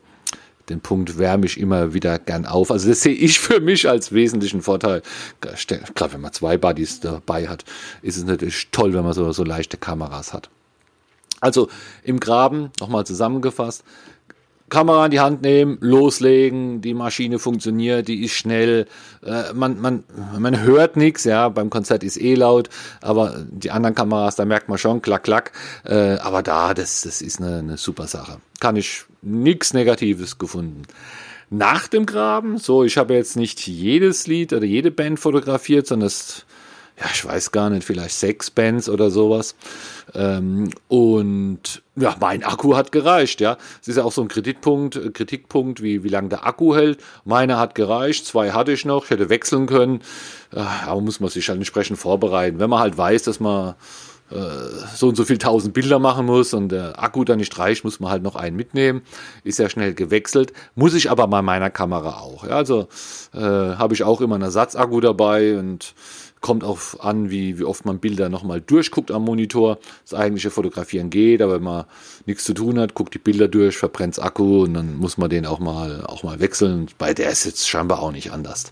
den 0.70 0.82
Punkt 0.82 1.18
wärme 1.18 1.46
ich 1.46 1.60
immer 1.60 1.94
wieder 1.94 2.20
gern 2.20 2.46
auf. 2.46 2.72
Also 2.72 2.90
das 2.90 3.02
sehe 3.02 3.14
ich 3.14 3.40
für 3.40 3.60
mich 3.60 3.90
als 3.90 4.12
wesentlichen 4.12 4.62
Vorteil. 4.62 5.02
Klar, 5.42 6.14
wenn 6.14 6.22
man 6.22 6.34
zwei 6.34 6.58
Buddies 6.58 7.00
dabei 7.00 7.48
hat, 7.48 7.66
ist 8.02 8.18
es 8.18 8.24
natürlich 8.24 8.70
toll, 8.72 8.94
wenn 8.94 9.04
man 9.04 9.14
so, 9.14 9.32
so 9.32 9.44
leichte 9.44 9.78
Kameras 9.78 10.34
hat. 10.34 10.50
Also 11.42 11.70
im 12.04 12.20
Graben, 12.20 12.72
nochmal 12.80 13.06
zusammengefasst, 13.06 13.84
Kamera 14.70 15.06
in 15.06 15.12
die 15.12 15.20
Hand 15.20 15.42
nehmen, 15.42 15.78
loslegen, 15.82 16.82
die 16.82 16.94
Maschine 16.94 17.40
funktioniert, 17.40 18.08
die 18.08 18.24
ist 18.24 18.34
schnell, 18.34 18.86
äh, 19.26 19.54
man, 19.54 19.80
man, 19.80 20.04
man 20.38 20.62
hört 20.62 20.96
nichts, 20.96 21.24
ja, 21.24 21.50
beim 21.50 21.70
Konzert 21.70 22.04
ist 22.04 22.18
eh 22.18 22.36
laut, 22.36 22.70
aber 23.02 23.46
die 23.50 23.72
anderen 23.72 23.96
Kameras, 23.96 24.36
da 24.36 24.46
merkt 24.46 24.70
man 24.70 24.78
schon, 24.78 25.02
klack, 25.02 25.24
klack, 25.24 25.52
äh, 25.86 26.18
aber 26.18 26.44
da, 26.44 26.74
das, 26.74 27.02
das 27.02 27.22
ist 27.22 27.42
eine, 27.42 27.60
eine 27.60 27.78
super 27.78 28.08
Sache. 28.08 28.38
Kann 28.60 28.76
ich 28.76 29.04
nichts 29.22 29.74
Negatives 29.74 30.38
gefunden. 30.38 30.84
Nach 31.50 31.88
dem 31.88 32.06
Graben, 32.06 32.58
so, 32.58 32.84
ich 32.84 32.98
habe 32.98 33.16
jetzt 33.16 33.36
nicht 33.36 33.66
jedes 33.66 34.28
Lied 34.28 34.54
oder 34.54 34.66
jede 34.66 34.92
Band 34.92 35.20
fotografiert, 35.20 35.88
sondern 35.88 36.08
es 36.08 36.46
ja, 37.00 37.06
ich 37.14 37.24
weiß 37.24 37.52
gar 37.52 37.70
nicht, 37.70 37.86
vielleicht 37.86 38.16
sechs 38.16 38.52
Bands 38.52 38.90
oder 38.90 39.10
sowas. 39.10 39.56
Ähm, 40.14 40.70
und 40.90 41.82
ja, 41.96 42.16
mein 42.20 42.44
Akku 42.44 42.76
hat 42.76 42.92
gereicht, 42.92 43.40
ja. 43.40 43.58
Es 43.82 43.88
ist 43.88 43.96
ja 43.98 44.04
auch 44.04 44.12
so 44.12 44.22
ein 44.22 44.28
Kritikpunkt, 44.28 44.98
äh, 44.98 45.10
Kritikpunkt, 45.10 45.82
wie, 45.82 46.04
wie 46.04 46.10
lange 46.10 46.30
der 46.30 46.46
Akku 46.46 46.76
hält. 46.76 47.00
Meiner 47.24 47.58
hat 47.58 47.76
gereicht, 47.76 48.26
zwei 48.26 48.52
hatte 48.52 48.74
ich 48.74 48.84
noch, 48.84 49.06
ich 49.06 49.12
hätte 49.12 49.30
wechseln 49.30 49.66
können. 49.66 50.02
Äh, 50.54 50.60
aber 50.60 51.00
muss 51.00 51.20
man 51.22 51.30
sich 51.30 51.48
halt 51.48 51.58
entsprechend 51.58 51.98
vorbereiten. 52.00 52.60
Wenn 52.60 52.70
man 52.70 52.80
halt 52.80 52.98
weiß, 52.98 53.24
dass 53.24 53.40
man 53.40 53.76
äh, 54.32 54.36
so 54.96 55.08
und 55.08 55.16
so 55.16 55.26
viel 55.26 55.38
tausend 55.38 55.74
Bilder 55.74 56.00
machen 56.00 56.26
muss 56.26 56.54
und 56.54 56.70
der 56.70 57.02
Akku 57.02 57.24
dann 57.24 57.40
nicht 57.40 57.58
reicht, 57.58 57.84
muss 57.84 58.00
man 58.00 58.12
halt 58.12 58.24
noch 58.24 58.36
einen 58.36 58.56
mitnehmen. 58.56 59.02
Ist 59.44 59.60
ja 59.60 59.70
schnell 59.70 59.94
gewechselt. 59.94 60.54
Muss 60.76 60.94
ich 60.94 61.10
aber 61.10 61.28
bei 61.28 61.42
meiner 61.42 61.70
Kamera 61.70 62.20
auch. 62.20 62.44
Ja, 62.44 62.58
also 62.58 62.88
äh, 63.34 63.40
habe 63.40 63.94
ich 63.94 64.04
auch 64.04 64.22
immer 64.22 64.36
einen 64.36 64.44
Ersatzakku 64.44 65.00
dabei 65.00 65.58
und 65.58 65.94
Kommt 66.42 66.64
auch 66.64 66.80
an, 67.00 67.30
wie, 67.30 67.60
wie 67.60 67.64
oft 67.64 67.86
man 67.86 68.00
Bilder 68.00 68.30
nochmal 68.30 68.62
durchguckt 68.62 69.12
am 69.12 69.26
Monitor. 69.26 69.78
Das 70.04 70.18
eigentliche 70.18 70.52
Fotografieren 70.52 71.10
geht, 71.10 71.42
aber 71.42 71.56
wenn 71.56 71.64
man 71.64 71.86
nichts 72.26 72.44
zu 72.46 72.54
tun 72.54 72.80
hat, 72.80 72.94
guckt 72.94 73.14
die 73.14 73.20
Bilder 73.20 73.48
durch, 73.48 73.78
verbrennt 73.78 74.20
Akku 74.20 74.64
und 74.64 74.74
dann 74.74 74.98
muss 74.98 75.18
man 75.18 75.30
den 75.30 75.46
auch 75.46 75.60
mal, 75.60 76.06
auch 76.06 76.24
mal 76.24 76.40
wechseln. 76.40 76.88
Bei 76.98 77.14
der 77.14 77.32
ist 77.32 77.46
jetzt 77.46 77.68
scheinbar 77.68 78.02
auch 78.02 78.12
nicht 78.12 78.32
anders. 78.32 78.72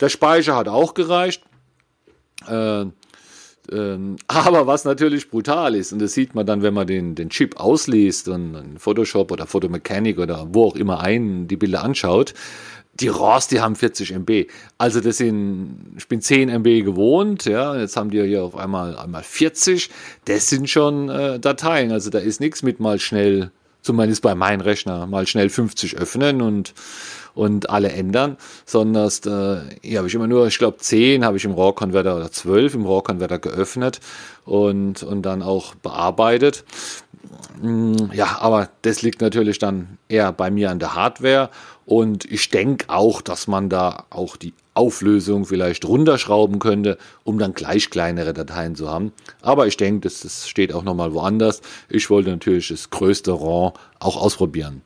Der 0.00 0.08
Speicher 0.08 0.56
hat 0.56 0.68
auch 0.68 0.94
gereicht. 0.94 1.42
Äh, 2.48 2.86
aber 4.28 4.66
was 4.66 4.84
natürlich 4.84 5.30
brutal 5.30 5.74
ist, 5.74 5.92
und 5.92 6.00
das 6.00 6.12
sieht 6.12 6.34
man 6.34 6.46
dann, 6.46 6.62
wenn 6.62 6.74
man 6.74 6.86
den, 6.86 7.14
den 7.14 7.30
Chip 7.30 7.58
ausliest 7.58 8.28
und 8.28 8.54
in 8.54 8.78
Photoshop 8.78 9.32
oder 9.32 9.46
Photomechanic 9.46 10.18
oder 10.18 10.46
wo 10.52 10.66
auch 10.66 10.76
immer 10.76 11.00
ein 11.00 11.48
die 11.48 11.56
Bilder 11.56 11.82
anschaut, 11.82 12.34
die 13.00 13.08
RAWs, 13.08 13.48
die 13.48 13.60
haben 13.60 13.76
40 13.76 14.12
MB. 14.12 14.46
Also 14.78 15.00
das 15.00 15.18
sind, 15.18 15.94
ich 15.96 16.08
bin 16.08 16.20
10 16.20 16.48
MB 16.48 16.84
gewohnt, 16.84 17.44
ja, 17.44 17.76
jetzt 17.76 17.96
haben 17.96 18.10
die 18.10 18.22
hier 18.22 18.44
auf 18.44 18.56
einmal 18.56 18.96
einmal 18.96 19.22
40. 19.22 19.90
Das 20.24 20.48
sind 20.48 20.68
schon 20.68 21.08
äh, 21.08 21.38
Dateien. 21.38 21.92
Also 21.92 22.10
da 22.10 22.18
ist 22.18 22.40
nichts 22.40 22.62
mit 22.62 22.80
mal 22.80 22.98
schnell, 22.98 23.50
zumindest 23.82 24.22
bei 24.22 24.34
meinem 24.34 24.60
Rechner, 24.60 25.06
mal 25.06 25.26
schnell 25.26 25.48
50 25.48 25.96
öffnen 25.98 26.42
und 26.42 26.74
und 27.36 27.68
alle 27.68 27.92
ändern, 27.92 28.38
sondern 28.64 29.08
äh, 29.08 29.76
hier 29.82 29.98
habe 29.98 30.08
ich 30.08 30.14
immer 30.14 30.26
nur, 30.26 30.46
ich 30.46 30.58
glaube 30.58 30.78
10 30.78 31.22
habe 31.24 31.36
ich 31.36 31.44
im 31.44 31.52
RAW-Converter 31.52 32.16
oder 32.16 32.32
12 32.32 32.74
im 32.74 32.86
RAW-Converter 32.86 33.38
geöffnet 33.38 34.00
und, 34.46 35.02
und 35.02 35.22
dann 35.22 35.42
auch 35.42 35.74
bearbeitet. 35.74 36.64
Mm, 37.60 37.94
ja, 38.14 38.38
aber 38.40 38.70
das 38.82 39.02
liegt 39.02 39.20
natürlich 39.20 39.58
dann 39.58 39.98
eher 40.08 40.32
bei 40.32 40.50
mir 40.50 40.70
an 40.70 40.78
der 40.78 40.94
Hardware 40.94 41.50
und 41.86 42.24
ich 42.24 42.50
denke 42.50 42.86
auch, 42.88 43.22
dass 43.22 43.46
man 43.46 43.70
da 43.70 44.04
auch 44.10 44.36
die 44.36 44.52
Auflösung 44.74 45.46
vielleicht 45.46 45.86
runterschrauben 45.86 46.58
könnte, 46.58 46.98
um 47.24 47.38
dann 47.38 47.54
gleich 47.54 47.88
kleinere 47.88 48.34
Dateien 48.34 48.74
zu 48.74 48.90
haben. 48.90 49.12
Aber 49.40 49.66
ich 49.66 49.76
denke, 49.76 50.00
das, 50.00 50.20
das 50.20 50.48
steht 50.48 50.74
auch 50.74 50.82
nochmal 50.82 51.14
woanders. 51.14 51.62
Ich 51.88 52.10
wollte 52.10 52.30
natürlich 52.30 52.68
das 52.68 52.90
größte 52.90 53.32
RAW 53.32 53.72
auch 54.00 54.16
ausprobieren. 54.20 54.82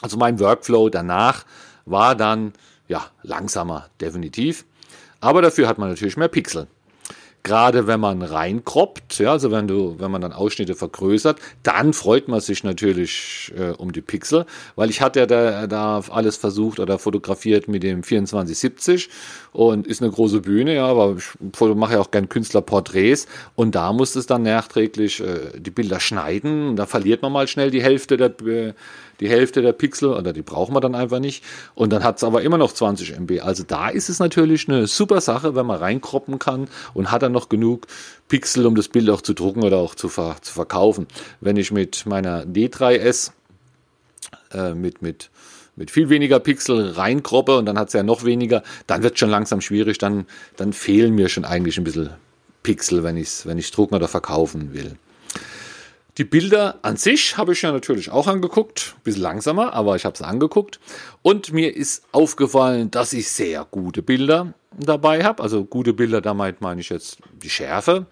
Also 0.00 0.16
mein 0.16 0.40
Workflow 0.40 0.88
danach, 0.88 1.44
war 1.84 2.14
dann 2.14 2.52
ja 2.88 3.04
langsamer, 3.22 3.88
definitiv. 4.00 4.64
Aber 5.20 5.42
dafür 5.42 5.68
hat 5.68 5.78
man 5.78 5.88
natürlich 5.88 6.16
mehr 6.16 6.28
Pixel. 6.28 6.66
Gerade 7.44 7.88
wenn 7.88 7.98
man 7.98 8.22
reinkroppt, 8.22 9.18
ja, 9.18 9.32
also 9.32 9.50
wenn 9.50 9.66
du, 9.66 9.96
wenn 9.98 10.12
man 10.12 10.20
dann 10.20 10.32
Ausschnitte 10.32 10.76
vergrößert, 10.76 11.40
dann 11.64 11.92
freut 11.92 12.28
man 12.28 12.40
sich 12.40 12.62
natürlich 12.62 13.52
äh, 13.58 13.70
um 13.72 13.90
die 13.90 14.00
Pixel, 14.00 14.46
weil 14.76 14.90
ich 14.90 15.00
hatte 15.00 15.20
ja 15.20 15.26
da, 15.26 15.66
da 15.66 16.00
alles 16.10 16.36
versucht 16.36 16.78
oder 16.78 17.00
fotografiert 17.00 17.66
mit 17.66 17.82
dem 17.82 18.04
2470 18.04 19.10
und 19.50 19.88
ist 19.88 20.00
eine 20.02 20.12
große 20.12 20.40
Bühne, 20.40 20.76
ja, 20.76 20.86
aber 20.86 21.16
ich 21.16 21.74
mache 21.74 21.94
ja 21.94 22.00
auch 22.00 22.12
gern 22.12 22.28
Künstlerporträts 22.28 23.26
und 23.56 23.74
da 23.74 23.92
muss 23.92 24.14
es 24.14 24.26
dann 24.26 24.42
nachträglich 24.42 25.20
äh, 25.20 25.58
die 25.58 25.72
Bilder 25.72 25.98
schneiden, 25.98 26.76
da 26.76 26.86
verliert 26.86 27.22
man 27.22 27.32
mal 27.32 27.48
schnell 27.48 27.72
die 27.72 27.82
Hälfte 27.82 28.16
der, 28.16 28.40
äh, 28.46 28.72
die 29.22 29.30
Hälfte 29.30 29.62
der 29.62 29.72
Pixel 29.72 30.10
oder 30.10 30.32
die 30.32 30.42
brauchen 30.42 30.74
wir 30.74 30.80
dann 30.80 30.94
einfach 30.94 31.20
nicht. 31.20 31.44
Und 31.74 31.92
dann 31.92 32.04
hat 32.04 32.16
es 32.16 32.24
aber 32.24 32.42
immer 32.42 32.58
noch 32.58 32.72
20 32.72 33.16
MB. 33.16 33.40
Also 33.42 33.62
da 33.66 33.88
ist 33.88 34.08
es 34.08 34.18
natürlich 34.18 34.68
eine 34.68 34.86
super 34.86 35.20
Sache, 35.20 35.54
wenn 35.54 35.64
man 35.64 35.78
reinkroppen 35.78 36.38
kann 36.38 36.68
und 36.92 37.10
hat 37.10 37.22
dann 37.22 37.32
noch 37.32 37.48
genug 37.48 37.86
Pixel, 38.28 38.66
um 38.66 38.74
das 38.74 38.88
Bild 38.88 39.08
auch 39.08 39.22
zu 39.22 39.32
drucken 39.32 39.62
oder 39.62 39.78
auch 39.78 39.94
zu, 39.94 40.08
ver 40.08 40.36
zu 40.42 40.52
verkaufen. 40.52 41.06
Wenn 41.40 41.56
ich 41.56 41.70
mit 41.70 42.04
meiner 42.04 42.44
D3S 42.44 43.30
äh, 44.52 44.74
mit, 44.74 45.02
mit 45.02 45.30
mit 45.74 45.90
viel 45.90 46.10
weniger 46.10 46.38
Pixel 46.38 46.90
reinkroppe 46.90 47.56
und 47.56 47.64
dann 47.64 47.78
hat 47.78 47.88
es 47.88 47.94
ja 47.94 48.02
noch 48.02 48.24
weniger, 48.24 48.62
dann 48.86 49.02
wird 49.02 49.14
es 49.14 49.20
schon 49.20 49.30
langsam 49.30 49.62
schwierig, 49.62 49.96
dann, 49.96 50.26
dann 50.56 50.74
fehlen 50.74 51.14
mir 51.14 51.30
schon 51.30 51.46
eigentlich 51.46 51.78
ein 51.78 51.84
bisschen 51.84 52.10
Pixel, 52.62 53.02
wenn 53.02 53.16
ich 53.16 53.28
es 53.28 53.46
wenn 53.46 53.58
drucken 53.58 53.94
oder 53.94 54.06
verkaufen 54.06 54.74
will. 54.74 54.96
Die 56.18 56.24
Bilder 56.24 56.78
an 56.82 56.98
sich 56.98 57.38
habe 57.38 57.54
ich 57.54 57.62
ja 57.62 57.72
natürlich 57.72 58.10
auch 58.10 58.26
angeguckt, 58.26 58.94
ein 58.98 59.02
bisschen 59.02 59.22
langsamer, 59.22 59.72
aber 59.72 59.96
ich 59.96 60.04
habe 60.04 60.14
es 60.14 60.20
angeguckt. 60.20 60.78
Und 61.22 61.54
mir 61.54 61.74
ist 61.74 62.04
aufgefallen, 62.12 62.90
dass 62.90 63.14
ich 63.14 63.30
sehr 63.30 63.66
gute 63.70 64.02
Bilder 64.02 64.52
dabei 64.78 65.24
habe. 65.24 65.42
Also 65.42 65.64
gute 65.64 65.94
Bilder, 65.94 66.20
damit 66.20 66.60
meine 66.60 66.82
ich 66.82 66.90
jetzt 66.90 67.18
die 67.42 67.48
Schärfe. 67.48 68.06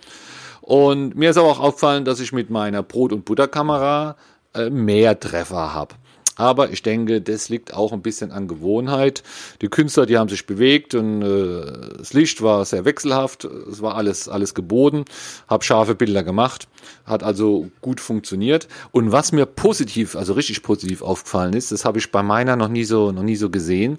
Und 0.62 1.14
mir 1.14 1.30
ist 1.30 1.36
aber 1.36 1.48
auch 1.48 1.60
aufgefallen, 1.60 2.06
dass 2.06 2.20
ich 2.20 2.32
mit 2.32 2.48
meiner 2.48 2.82
Brot- 2.82 3.12
und 3.12 3.26
Butterkamera 3.26 4.16
äh, 4.54 4.70
mehr 4.70 5.20
Treffer 5.20 5.74
habe. 5.74 5.94
Aber 6.40 6.70
ich 6.70 6.82
denke, 6.82 7.20
das 7.20 7.50
liegt 7.50 7.74
auch 7.74 7.92
ein 7.92 8.00
bisschen 8.00 8.32
an 8.32 8.48
Gewohnheit. 8.48 9.22
Die 9.60 9.68
Künstler, 9.68 10.06
die 10.06 10.16
haben 10.16 10.30
sich 10.30 10.46
bewegt 10.46 10.94
und 10.94 11.20
äh, 11.20 11.98
das 11.98 12.14
Licht 12.14 12.40
war 12.40 12.64
sehr 12.64 12.86
wechselhaft. 12.86 13.44
Es 13.44 13.82
war 13.82 13.94
alles, 13.94 14.26
alles 14.26 14.54
geboten. 14.54 15.04
Hab 15.48 15.64
scharfe 15.64 15.94
Bilder 15.94 16.22
gemacht. 16.22 16.66
Hat 17.04 17.22
also 17.22 17.68
gut 17.82 18.00
funktioniert. 18.00 18.68
Und 18.90 19.12
was 19.12 19.32
mir 19.32 19.44
positiv, 19.44 20.16
also 20.16 20.32
richtig 20.32 20.62
positiv 20.62 21.02
aufgefallen 21.02 21.52
ist, 21.52 21.72
das 21.72 21.84
habe 21.84 21.98
ich 21.98 22.10
bei 22.10 22.22
meiner 22.22 22.56
noch 22.56 22.68
nie 22.68 22.84
so, 22.84 23.12
noch 23.12 23.22
nie 23.22 23.36
so 23.36 23.50
gesehen. 23.50 23.98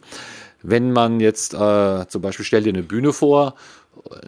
Wenn 0.64 0.92
man 0.92 1.20
jetzt 1.20 1.54
äh, 1.54 2.08
zum 2.08 2.24
Beispiel 2.24 2.46
stellt 2.46 2.66
dir 2.66 2.74
eine 2.74 2.82
Bühne 2.82 3.14
vor 3.14 3.54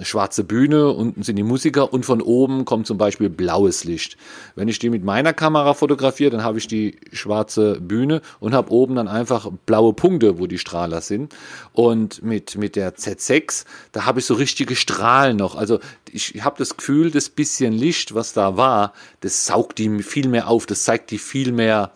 schwarze 0.02 0.44
Bühne, 0.44 0.90
unten 0.90 1.24
sind 1.24 1.36
die 1.36 1.44
Musiker 1.44 1.92
und 1.94 2.06
von 2.06 2.22
oben 2.22 2.66
kommt 2.66 2.88
zum 2.88 2.98
Beispiel 2.98 3.30
blaues 3.30 3.84
Licht. 3.84 4.18
Wenn 4.56 4.68
ich 4.68 4.80
die 4.80 4.90
mit 4.90 5.04
meiner 5.04 5.34
Kamera 5.34 5.74
fotografiere, 5.74 6.32
dann 6.32 6.44
habe 6.44 6.58
ich 6.58 6.68
die 6.68 7.00
schwarze 7.12 7.80
Bühne 7.80 8.22
und 8.40 8.54
habe 8.54 8.72
oben 8.72 8.96
dann 8.96 9.08
einfach 9.08 9.50
blaue 9.66 9.94
Punkte, 9.94 10.40
wo 10.40 10.48
die 10.48 10.60
Strahler 10.60 11.02
sind. 11.02 11.34
Und 11.74 12.24
mit, 12.24 12.56
mit 12.56 12.76
der 12.76 12.96
Z6, 12.96 13.66
da 13.92 14.06
habe 14.06 14.20
ich 14.20 14.26
so 14.26 14.36
richtige 14.36 14.76
Strahlen 14.76 15.38
noch. 15.38 15.56
Also 15.56 15.80
ich 16.12 16.44
habe 16.44 16.56
das 16.58 16.78
Gefühl, 16.78 17.12
das 17.12 17.30
bisschen 17.30 17.74
Licht, 17.74 18.14
was 18.16 18.34
da 18.34 18.58
war, 18.58 18.94
das 19.22 19.46
saugt 19.46 19.80
die 19.80 20.04
viel 20.04 20.28
mehr 20.28 20.48
auf, 20.48 20.66
das 20.66 20.84
zeigt 20.84 21.12
die 21.12 21.18
viel 21.18 21.52
mehr 21.52 21.92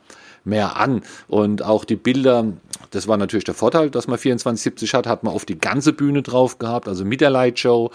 mehr 0.47 0.77
an. 0.77 1.01
Und 1.27 1.61
auch 1.63 1.85
die 1.85 1.95
Bilder, 1.95 2.45
das 2.91 3.07
war 3.07 3.17
natürlich 3.17 3.43
der 3.43 3.53
Vorteil, 3.53 3.89
dass 3.89 4.07
man 4.07 4.17
2470 4.17 4.93
hat, 4.93 5.05
hat 5.05 5.23
man 5.23 5.33
auf 5.33 5.45
die 5.45 5.59
ganze 5.59 5.93
Bühne 5.93 6.23
drauf 6.23 6.57
gehabt, 6.57 6.87
also 6.87 7.05
mit 7.05 7.21
der 7.21 7.29
Lightshow. 7.29 7.91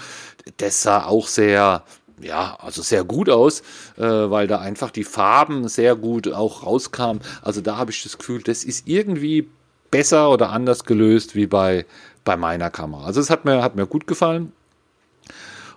Das 0.58 0.82
sah 0.82 1.04
auch 1.06 1.26
sehr, 1.26 1.82
ja, 2.20 2.56
also 2.60 2.82
sehr 2.82 3.04
gut 3.04 3.28
aus, 3.28 3.62
äh, 3.96 4.02
weil 4.04 4.46
da 4.46 4.60
einfach 4.60 4.90
die 4.90 5.04
Farben 5.04 5.68
sehr 5.68 5.96
gut 5.96 6.28
auch 6.28 6.64
rauskamen. 6.64 7.22
Also 7.42 7.60
da 7.60 7.76
habe 7.76 7.90
ich 7.90 8.02
das 8.02 8.18
Gefühl, 8.18 8.42
das 8.42 8.64
ist 8.64 8.86
irgendwie 8.86 9.48
besser 9.90 10.30
oder 10.30 10.50
anders 10.50 10.84
gelöst 10.84 11.34
wie 11.34 11.46
bei, 11.46 11.86
bei 12.24 12.36
meiner 12.36 12.70
Kamera. 12.70 13.04
Also 13.04 13.20
es 13.20 13.30
hat 13.30 13.44
mir, 13.44 13.62
hat 13.62 13.76
mir 13.76 13.86
gut 13.86 14.06
gefallen. 14.06 14.52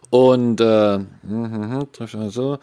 Und 0.10 0.62
äh, 0.62 1.00
so. 2.30 2.60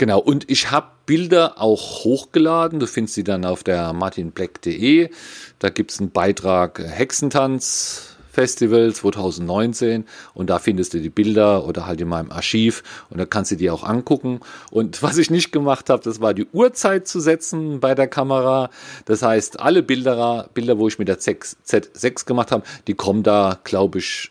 Genau, 0.00 0.18
und 0.18 0.50
ich 0.50 0.70
habe 0.70 0.86
Bilder 1.04 1.60
auch 1.60 2.04
hochgeladen. 2.04 2.80
Du 2.80 2.86
findest 2.86 3.16
sie 3.16 3.22
dann 3.22 3.44
auf 3.44 3.62
der 3.62 3.92
martinblack.de. 3.92 5.10
Da 5.58 5.68
gibt 5.68 5.90
es 5.90 6.00
einen 6.00 6.10
Beitrag 6.10 6.82
Hexentanz 6.82 8.16
Festival 8.32 8.94
2019 8.94 10.06
und 10.32 10.48
da 10.48 10.58
findest 10.58 10.94
du 10.94 11.00
die 11.00 11.10
Bilder 11.10 11.66
oder 11.66 11.84
halt 11.84 12.00
in 12.00 12.08
meinem 12.08 12.30
Archiv 12.30 12.82
und 13.10 13.18
da 13.18 13.26
kannst 13.26 13.50
du 13.50 13.56
die 13.56 13.68
auch 13.68 13.84
angucken. 13.84 14.40
Und 14.70 15.02
was 15.02 15.18
ich 15.18 15.30
nicht 15.30 15.52
gemacht 15.52 15.90
habe, 15.90 16.02
das 16.02 16.22
war 16.22 16.32
die 16.32 16.46
Uhrzeit 16.50 17.06
zu 17.06 17.20
setzen 17.20 17.80
bei 17.80 17.94
der 17.94 18.08
Kamera. 18.08 18.70
Das 19.04 19.20
heißt, 19.20 19.60
alle 19.60 19.82
Bilder, 19.82 20.48
Bilder, 20.54 20.78
wo 20.78 20.88
ich 20.88 20.98
mit 20.98 21.08
der 21.08 21.18
Z6 21.18 22.24
gemacht 22.24 22.52
habe, 22.52 22.62
die 22.86 22.94
kommen 22.94 23.22
da, 23.22 23.60
glaube 23.64 23.98
ich, 23.98 24.30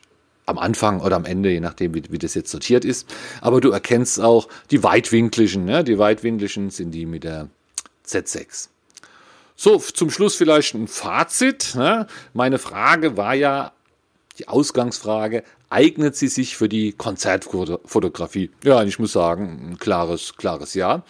am 0.49 0.57
Anfang 0.57 1.01
oder 1.01 1.15
am 1.15 1.25
Ende, 1.25 1.49
je 1.49 1.59
nachdem, 1.59 1.93
wie, 1.93 2.03
wie 2.09 2.17
das 2.17 2.33
jetzt 2.33 2.51
sortiert 2.51 2.85
ist. 2.85 3.07
Aber 3.41 3.61
du 3.61 3.71
erkennst 3.71 4.19
auch 4.19 4.47
die 4.71 4.83
weitwinkligen. 4.83 5.65
Ne? 5.65 5.83
Die 5.83 5.97
weitwinkligen 5.97 6.69
sind 6.69 6.91
die 6.91 7.05
mit 7.05 7.23
der 7.23 7.49
Z6. 8.05 8.69
So, 9.55 9.77
zum 9.77 10.09
Schluss 10.09 10.35
vielleicht 10.35 10.73
ein 10.73 10.87
Fazit. 10.87 11.75
Ne? 11.75 12.07
Meine 12.33 12.59
Frage 12.59 13.17
war 13.17 13.33
ja, 13.33 13.73
die 14.39 14.47
Ausgangsfrage, 14.47 15.43
eignet 15.69 16.15
sie 16.15 16.29
sich 16.29 16.55
für 16.55 16.69
die 16.69 16.93
Konzertfotografie? 16.93 18.51
Ja, 18.63 18.83
ich 18.83 18.97
muss 18.99 19.11
sagen, 19.11 19.71
ein 19.71 19.77
klares, 19.77 20.35
klares 20.37 20.73
Ja. 20.73 21.03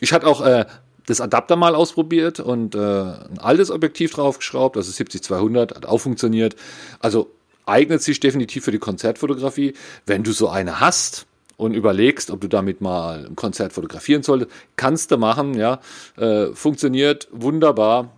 Ich 0.00 0.12
hatte 0.12 0.26
auch 0.26 0.44
äh, 0.44 0.66
das 1.06 1.20
Adapter 1.20 1.56
mal 1.56 1.74
ausprobiert 1.74 2.40
und 2.40 2.74
äh, 2.74 2.78
ein 2.78 3.38
altes 3.38 3.70
Objektiv 3.70 4.12
draufgeschraubt, 4.12 4.76
also 4.76 4.90
70-200, 4.90 5.74
hat 5.74 5.86
auch 5.86 5.98
funktioniert. 5.98 6.56
Also 7.00 7.30
eignet 7.66 8.02
sich 8.02 8.20
definitiv 8.20 8.64
für 8.64 8.72
die 8.72 8.78
Konzertfotografie. 8.78 9.74
Wenn 10.06 10.22
du 10.22 10.32
so 10.32 10.48
eine 10.48 10.80
hast 10.80 11.26
und 11.56 11.74
überlegst, 11.74 12.30
ob 12.30 12.40
du 12.40 12.48
damit 12.48 12.80
mal 12.80 13.26
ein 13.26 13.36
Konzert 13.36 13.72
fotografieren 13.72 14.22
solltest, 14.22 14.50
kannst 14.76 15.10
du 15.10 15.18
machen, 15.18 15.54
ja. 15.54 15.80
Äh, 16.16 16.46
funktioniert 16.54 17.28
wunderbar. 17.32 18.10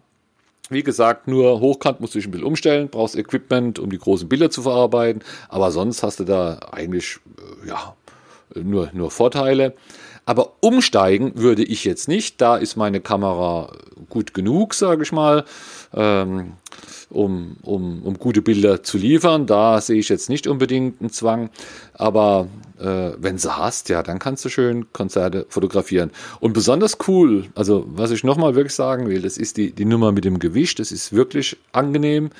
Wie 0.68 0.82
gesagt, 0.82 1.28
nur 1.28 1.60
hochkant 1.60 2.00
musst 2.00 2.14
du 2.14 2.18
dich 2.18 2.26
ein 2.26 2.32
bisschen 2.32 2.46
umstellen, 2.46 2.88
brauchst 2.88 3.14
Equipment, 3.14 3.78
um 3.78 3.90
die 3.90 3.98
großen 3.98 4.28
Bilder 4.28 4.50
zu 4.50 4.62
verarbeiten, 4.62 5.22
aber 5.48 5.70
sonst 5.70 6.02
hast 6.02 6.18
du 6.18 6.24
da 6.24 6.58
eigentlich, 6.72 7.20
äh, 7.64 7.68
ja, 7.68 7.94
nur, 8.54 8.90
nur 8.92 9.10
Vorteile. 9.10 9.74
Aber 10.24 10.54
umsteigen 10.60 11.32
würde 11.36 11.62
ich 11.62 11.84
jetzt 11.84 12.08
nicht. 12.08 12.40
Da 12.40 12.56
ist 12.56 12.76
meine 12.76 13.00
Kamera 13.00 13.72
gut 14.10 14.34
genug, 14.34 14.74
sage 14.74 15.04
ich 15.04 15.12
mal. 15.12 15.44
Ähm, 15.94 16.54
um, 17.10 17.56
um, 17.62 18.02
um 18.02 18.18
gute 18.18 18.42
Bilder 18.42 18.82
zu 18.82 18.98
liefern. 18.98 19.46
Da 19.46 19.80
sehe 19.80 19.98
ich 19.98 20.08
jetzt 20.08 20.28
nicht 20.28 20.46
unbedingt 20.46 21.00
einen 21.00 21.10
Zwang, 21.10 21.50
aber 21.94 22.48
äh, 22.78 23.12
wenn 23.18 23.36
du 23.36 23.56
hast, 23.56 23.88
ja, 23.88 24.02
dann 24.02 24.18
kannst 24.18 24.44
du 24.44 24.48
schön 24.48 24.92
Konzerte 24.92 25.46
fotografieren. 25.48 26.10
Und 26.40 26.52
besonders 26.52 26.98
cool, 27.08 27.46
also 27.54 27.84
was 27.88 28.10
ich 28.10 28.24
nochmal 28.24 28.54
wirklich 28.54 28.74
sagen 28.74 29.08
will, 29.08 29.22
das 29.22 29.38
ist 29.38 29.56
die, 29.56 29.72
die 29.72 29.84
Nummer 29.84 30.12
mit 30.12 30.24
dem 30.24 30.38
Gewicht, 30.38 30.78
das 30.78 30.92
ist 30.92 31.12
wirklich 31.12 31.56
angenehm 31.72 32.30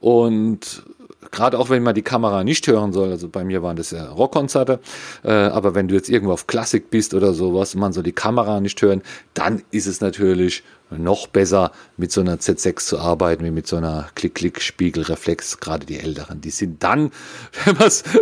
und 0.00 0.84
gerade 1.30 1.58
auch 1.58 1.70
wenn 1.70 1.82
man 1.82 1.94
die 1.94 2.02
Kamera 2.02 2.44
nicht 2.44 2.66
hören 2.66 2.92
soll, 2.92 3.10
also 3.10 3.28
bei 3.28 3.44
mir 3.44 3.62
waren 3.62 3.76
das 3.76 3.90
ja 3.90 4.08
Rockkonzerte, 4.10 4.80
äh, 5.24 5.30
aber 5.30 5.74
wenn 5.74 5.88
du 5.88 5.94
jetzt 5.94 6.08
irgendwo 6.08 6.32
auf 6.32 6.46
Klassik 6.46 6.90
bist 6.90 7.14
oder 7.14 7.34
sowas, 7.34 7.74
man 7.74 7.92
soll 7.92 8.02
die 8.02 8.12
Kamera 8.12 8.60
nicht 8.60 8.80
hören, 8.82 9.02
dann 9.34 9.62
ist 9.70 9.86
es 9.86 10.00
natürlich 10.00 10.62
noch 10.90 11.26
besser 11.26 11.72
mit 11.96 12.12
so 12.12 12.20
einer 12.20 12.36
Z6 12.36 12.86
zu 12.86 12.98
arbeiten, 12.98 13.44
wie 13.44 13.50
mit 13.50 13.66
so 13.66 13.76
einer 13.76 14.08
Klick-Klick-Spiegelreflex, 14.14 15.60
gerade 15.60 15.86
die 15.86 15.98
älteren. 15.98 16.40
Die 16.40 16.50
sind 16.50 16.82
dann, 16.82 17.10
wenn, 17.64 17.76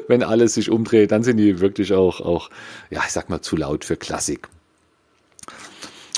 wenn 0.08 0.22
alles 0.22 0.54
sich 0.54 0.70
umdreht, 0.70 1.12
dann 1.12 1.22
sind 1.22 1.36
die 1.36 1.60
wirklich 1.60 1.92
auch, 1.92 2.20
auch, 2.20 2.50
ja, 2.90 3.02
ich 3.06 3.12
sag 3.12 3.28
mal, 3.28 3.40
zu 3.40 3.56
laut 3.56 3.84
für 3.84 3.96
Klassik. 3.96 4.48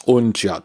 Und 0.04 0.42
ja, 0.42 0.62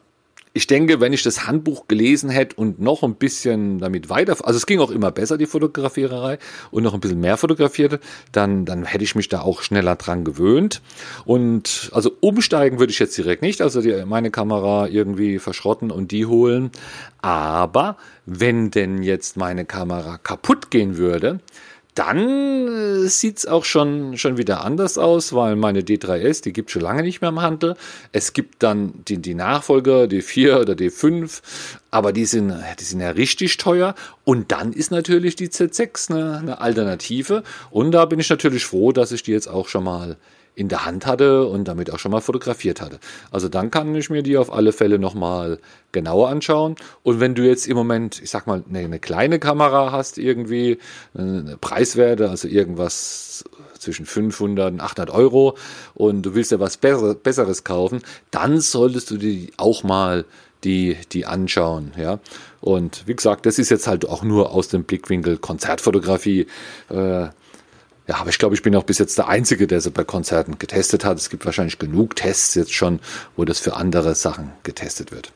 ich 0.55 0.67
denke, 0.67 1.01
wenn 1.01 1.13
ich 1.13 1.23
das 1.23 1.47
Handbuch 1.47 1.87
gelesen 1.87 2.29
hätte 2.29 2.55
und 2.57 2.79
noch 2.79 3.01
ein 3.01 3.15
bisschen 3.15 3.79
damit 3.79 4.09
weiter, 4.09 4.37
also 4.45 4.55
es 4.55 4.67
ging 4.67 4.79
auch 4.79 4.91
immer 4.91 5.11
besser, 5.11 5.37
die 5.37 5.47
Fotografiererei, 5.47 6.37
und 6.69 6.83
noch 6.83 6.93
ein 6.93 6.99
bisschen 6.99 7.19
mehr 7.19 7.37
fotografierte, 7.37 7.99
dann, 8.31 8.63
dann 8.65 8.85
hätte 8.85 9.03
ich 9.03 9.15
mich 9.15 9.29
da 9.29 9.41
auch 9.41 9.63
schneller 9.63 9.95
dran 9.95 10.23
gewöhnt. 10.23 10.81
Und 11.25 11.89
also 11.91 12.11
umsteigen 12.19 12.77
würde 12.79 12.91
ich 12.91 12.99
jetzt 12.99 13.17
direkt 13.17 13.41
nicht, 13.41 13.61
also 13.61 13.81
die, 13.81 14.05
meine 14.05 14.29
Kamera 14.29 14.87
irgendwie 14.87 15.39
verschrotten 15.39 15.89
und 15.89 16.11
die 16.11 16.27
holen. 16.27 16.71
Aber 17.21 17.97
wenn 18.27 18.69
denn 18.69 19.01
jetzt 19.01 19.37
meine 19.37 19.65
Kamera 19.65 20.19
kaputt 20.19 20.69
gehen 20.69 20.97
würde, 20.97 21.39
dann 21.95 22.67
äh, 22.67 23.07
sieht's 23.07 23.45
auch 23.45 23.65
schon, 23.65 24.17
schon 24.17 24.37
wieder 24.37 24.63
anders 24.63 24.97
aus, 24.97 25.33
weil 25.33 25.55
meine 25.55 25.81
D3S, 25.81 26.43
die 26.43 26.53
gibt 26.53 26.71
schon 26.71 26.81
lange 26.81 27.03
nicht 27.03 27.21
mehr 27.21 27.29
im 27.29 27.41
Handel. 27.41 27.75
Es 28.11 28.33
gibt 28.33 28.63
dann 28.63 28.93
die, 29.07 29.17
die 29.17 29.35
Nachfolger, 29.35 30.03
D4 30.03 30.61
oder 30.61 30.73
D5, 30.73 31.41
aber 31.91 32.13
die 32.13 32.25
sind, 32.25 32.53
die 32.79 32.83
sind 32.83 32.99
ja 32.99 33.11
richtig 33.11 33.57
teuer. 33.57 33.95
Und 34.23 34.51
dann 34.51 34.73
ist 34.73 34.91
natürlich 34.91 35.35
die 35.35 35.49
Z6 35.49 36.11
eine, 36.11 36.37
eine 36.37 36.61
Alternative. 36.61 37.43
Und 37.69 37.91
da 37.91 38.05
bin 38.05 38.19
ich 38.19 38.29
natürlich 38.29 38.65
froh, 38.65 38.91
dass 38.91 39.11
ich 39.11 39.23
die 39.23 39.31
jetzt 39.31 39.47
auch 39.47 39.67
schon 39.67 39.83
mal 39.83 40.17
in 40.55 40.69
der 40.69 40.85
Hand 40.85 41.05
hatte 41.05 41.47
und 41.47 41.67
damit 41.67 41.91
auch 41.91 41.99
schon 41.99 42.11
mal 42.11 42.21
fotografiert 42.21 42.81
hatte. 42.81 42.99
Also 43.31 43.49
dann 43.49 43.71
kann 43.71 43.95
ich 43.95 44.09
mir 44.09 44.21
die 44.21 44.37
auf 44.37 44.53
alle 44.53 44.71
Fälle 44.71 44.99
nochmal 44.99 45.59
genauer 45.91 46.29
anschauen. 46.29 46.75
Und 47.01 47.19
wenn 47.19 47.35
du 47.35 47.43
jetzt 47.43 47.67
im 47.67 47.75
Moment, 47.75 48.21
ich 48.21 48.29
sag 48.29 48.45
mal, 48.45 48.63
eine, 48.69 48.79
eine 48.79 48.99
kleine 48.99 49.39
Kamera 49.39 49.91
hast, 49.91 50.17
irgendwie 50.17 50.77
eine 51.17 51.57
Preiswerte, 51.59 52.29
also 52.29 52.47
irgendwas 52.47 53.45
zwischen 53.79 54.05
500 54.05 54.73
und 54.73 54.81
800 54.81 55.09
Euro 55.09 55.57
und 55.93 56.21
du 56.23 56.35
willst 56.35 56.51
ja 56.51 56.59
was 56.59 56.77
Besseres 56.77 57.63
kaufen, 57.63 58.01
dann 58.31 58.59
solltest 58.61 59.11
du 59.11 59.17
die 59.17 59.51
auch 59.57 59.83
mal 59.83 60.25
die, 60.63 60.97
die 61.11 61.25
anschauen, 61.25 61.91
ja. 61.97 62.19
Und 62.61 63.03
wie 63.07 63.15
gesagt, 63.15 63.45
das 63.45 63.59
ist 63.59 63.69
jetzt 63.69 63.87
halt 63.87 64.07
auch 64.07 64.23
nur 64.23 64.51
aus 64.51 64.69
dem 64.69 64.85
Blickwinkel 64.85 65.37
Konzertfotografie. 65.37 66.47
Äh, 66.89 67.27
ja, 68.07 68.15
aber 68.15 68.29
ich 68.29 68.37
glaube, 68.37 68.55
ich 68.55 68.61
bin 68.61 68.75
auch 68.75 68.83
bis 68.83 68.99
jetzt 68.99 69.17
der 69.17 69.27
Einzige, 69.29 69.65
der 69.65 69.79
sie 69.79 69.91
bei 69.91 70.03
Konzerten 70.03 70.59
getestet 70.59 71.05
hat. 71.05 71.17
Es 71.17 71.29
gibt 71.29 71.45
wahrscheinlich 71.45 71.79
genug 71.79 72.15
Tests 72.15 72.53
jetzt 72.55 72.73
schon, 72.73 72.99
wo 73.37 73.45
das 73.45 73.59
für 73.59 73.75
andere 73.75 74.13
Sachen 74.15 74.51
getestet 74.63 75.11
wird. 75.11 75.31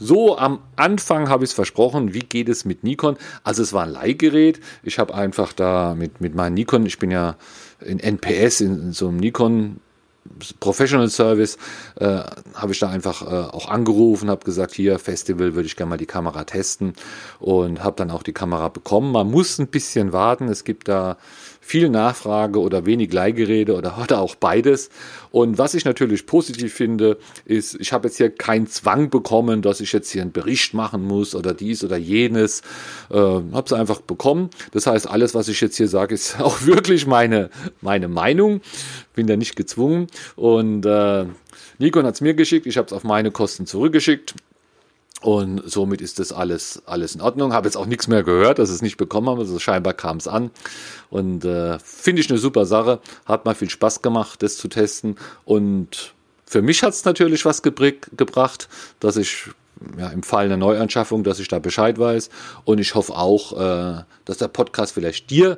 So, 0.00 0.36
am 0.36 0.58
Anfang 0.74 1.28
habe 1.28 1.44
ich 1.44 1.50
es 1.50 1.54
versprochen, 1.54 2.14
wie 2.14 2.20
geht 2.20 2.48
es 2.48 2.64
mit 2.64 2.82
Nikon? 2.82 3.16
Also 3.44 3.62
es 3.62 3.72
war 3.72 3.84
ein 3.84 3.90
Leihgerät. 3.90 4.60
Ich 4.82 4.98
habe 4.98 5.14
einfach 5.14 5.52
da 5.52 5.94
mit, 5.94 6.20
mit 6.20 6.34
meinem 6.34 6.54
Nikon, 6.54 6.84
ich 6.84 6.98
bin 6.98 7.12
ja 7.12 7.36
in 7.80 8.00
NPS, 8.00 8.60
in, 8.60 8.80
in 8.80 8.92
so 8.92 9.06
einem 9.06 9.18
Nikon 9.18 9.80
Professional 10.58 11.08
Service, 11.10 11.58
äh, 11.96 12.22
habe 12.54 12.72
ich 12.72 12.78
da 12.78 12.88
einfach 12.88 13.22
äh, 13.22 13.26
auch 13.26 13.68
angerufen, 13.68 14.30
habe 14.30 14.44
gesagt, 14.44 14.72
hier 14.72 14.98
Festival 14.98 15.54
würde 15.54 15.66
ich 15.66 15.76
gerne 15.76 15.90
mal 15.90 15.96
die 15.96 16.06
Kamera 16.06 16.44
testen 16.44 16.94
und 17.38 17.84
habe 17.84 17.96
dann 17.96 18.10
auch 18.10 18.22
die 18.22 18.32
Kamera 18.32 18.68
bekommen. 18.68 19.12
Man 19.12 19.30
muss 19.30 19.58
ein 19.58 19.68
bisschen 19.68 20.12
warten, 20.12 20.48
es 20.48 20.64
gibt 20.64 20.88
da 20.88 21.18
viel 21.64 21.88
Nachfrage 21.88 22.60
oder 22.60 22.84
wenig 22.84 23.12
Leihgerede 23.12 23.74
oder 23.74 23.96
heute 23.96 24.18
auch 24.18 24.34
beides. 24.34 24.90
Und 25.30 25.56
was 25.56 25.74
ich 25.74 25.84
natürlich 25.84 26.26
positiv 26.26 26.74
finde, 26.74 27.16
ist, 27.46 27.74
ich 27.80 27.92
habe 27.92 28.08
jetzt 28.08 28.18
hier 28.18 28.30
keinen 28.30 28.66
Zwang 28.66 29.08
bekommen, 29.08 29.62
dass 29.62 29.80
ich 29.80 29.92
jetzt 29.92 30.10
hier 30.10 30.22
einen 30.22 30.32
Bericht 30.32 30.74
machen 30.74 31.02
muss 31.02 31.34
oder 31.34 31.54
dies 31.54 31.82
oder 31.82 31.96
jenes. 31.96 32.60
Äh, 33.10 33.16
habe 33.16 33.62
es 33.64 33.72
einfach 33.72 34.02
bekommen. 34.02 34.50
Das 34.72 34.86
heißt, 34.86 35.08
alles, 35.08 35.34
was 35.34 35.48
ich 35.48 35.60
jetzt 35.60 35.76
hier 35.76 35.88
sage, 35.88 36.14
ist 36.14 36.38
auch 36.40 36.66
wirklich 36.66 37.06
meine, 37.06 37.48
meine 37.80 38.08
Meinung. 38.08 38.60
Bin 39.14 39.26
da 39.26 39.36
nicht 39.36 39.56
gezwungen. 39.56 40.08
Und 40.36 40.84
äh, 40.84 41.24
Nikon 41.78 42.04
hat 42.04 42.14
es 42.14 42.20
mir 42.20 42.34
geschickt, 42.34 42.66
ich 42.66 42.76
habe 42.76 42.86
es 42.86 42.92
auf 42.92 43.04
meine 43.04 43.30
Kosten 43.30 43.66
zurückgeschickt. 43.66 44.34
Und 45.24 45.62
somit 45.64 46.02
ist 46.02 46.18
das 46.18 46.32
alles, 46.32 46.82
alles 46.84 47.14
in 47.14 47.22
Ordnung. 47.22 47.54
Habe 47.54 47.66
jetzt 47.66 47.76
auch 47.76 47.86
nichts 47.86 48.08
mehr 48.08 48.22
gehört, 48.22 48.58
dass 48.58 48.68
es 48.68 48.82
nicht 48.82 48.98
bekommen 48.98 49.30
haben. 49.30 49.38
Also 49.38 49.58
scheinbar 49.58 49.94
kam 49.94 50.18
es 50.18 50.28
an. 50.28 50.50
Und 51.08 51.46
äh, 51.46 51.78
finde 51.78 52.20
ich 52.20 52.28
eine 52.28 52.38
super 52.38 52.66
Sache. 52.66 53.00
Hat 53.24 53.46
mal 53.46 53.54
viel 53.54 53.70
Spaß 53.70 54.02
gemacht, 54.02 54.42
das 54.42 54.58
zu 54.58 54.68
testen. 54.68 55.16
Und 55.46 56.12
für 56.44 56.60
mich 56.60 56.82
hat 56.82 56.92
es 56.92 57.06
natürlich 57.06 57.46
was 57.46 57.62
gebracht, 57.62 58.68
dass 59.00 59.16
ich 59.16 59.46
ja, 59.96 60.08
im 60.08 60.22
Fall 60.22 60.44
einer 60.44 60.58
Neuanschaffung, 60.58 61.24
dass 61.24 61.38
ich 61.38 61.48
da 61.48 61.58
Bescheid 61.58 61.98
weiß. 61.98 62.28
Und 62.66 62.78
ich 62.78 62.94
hoffe 62.94 63.14
auch, 63.14 63.58
äh, 63.58 64.02
dass 64.26 64.36
der 64.36 64.48
Podcast 64.48 64.92
vielleicht 64.92 65.30
dir 65.30 65.56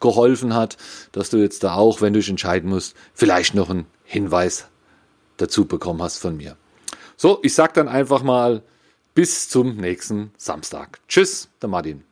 geholfen 0.00 0.52
hat, 0.52 0.76
dass 1.12 1.30
du 1.30 1.38
jetzt 1.38 1.64
da 1.64 1.76
auch, 1.76 2.02
wenn 2.02 2.12
du 2.12 2.18
dich 2.18 2.28
entscheiden 2.28 2.68
musst, 2.68 2.94
vielleicht 3.14 3.54
noch 3.54 3.70
einen 3.70 3.86
Hinweis 4.04 4.66
dazu 5.38 5.64
bekommen 5.64 6.02
hast 6.02 6.18
von 6.18 6.36
mir. 6.36 6.58
So, 7.16 7.38
ich 7.42 7.54
sag 7.54 7.72
dann 7.72 7.88
einfach 7.88 8.22
mal, 8.22 8.62
bis 9.14 9.48
zum 9.48 9.76
nächsten 9.76 10.32
Samstag. 10.36 11.00
Tschüss, 11.08 11.48
der 11.60 11.68
Martin. 11.68 12.07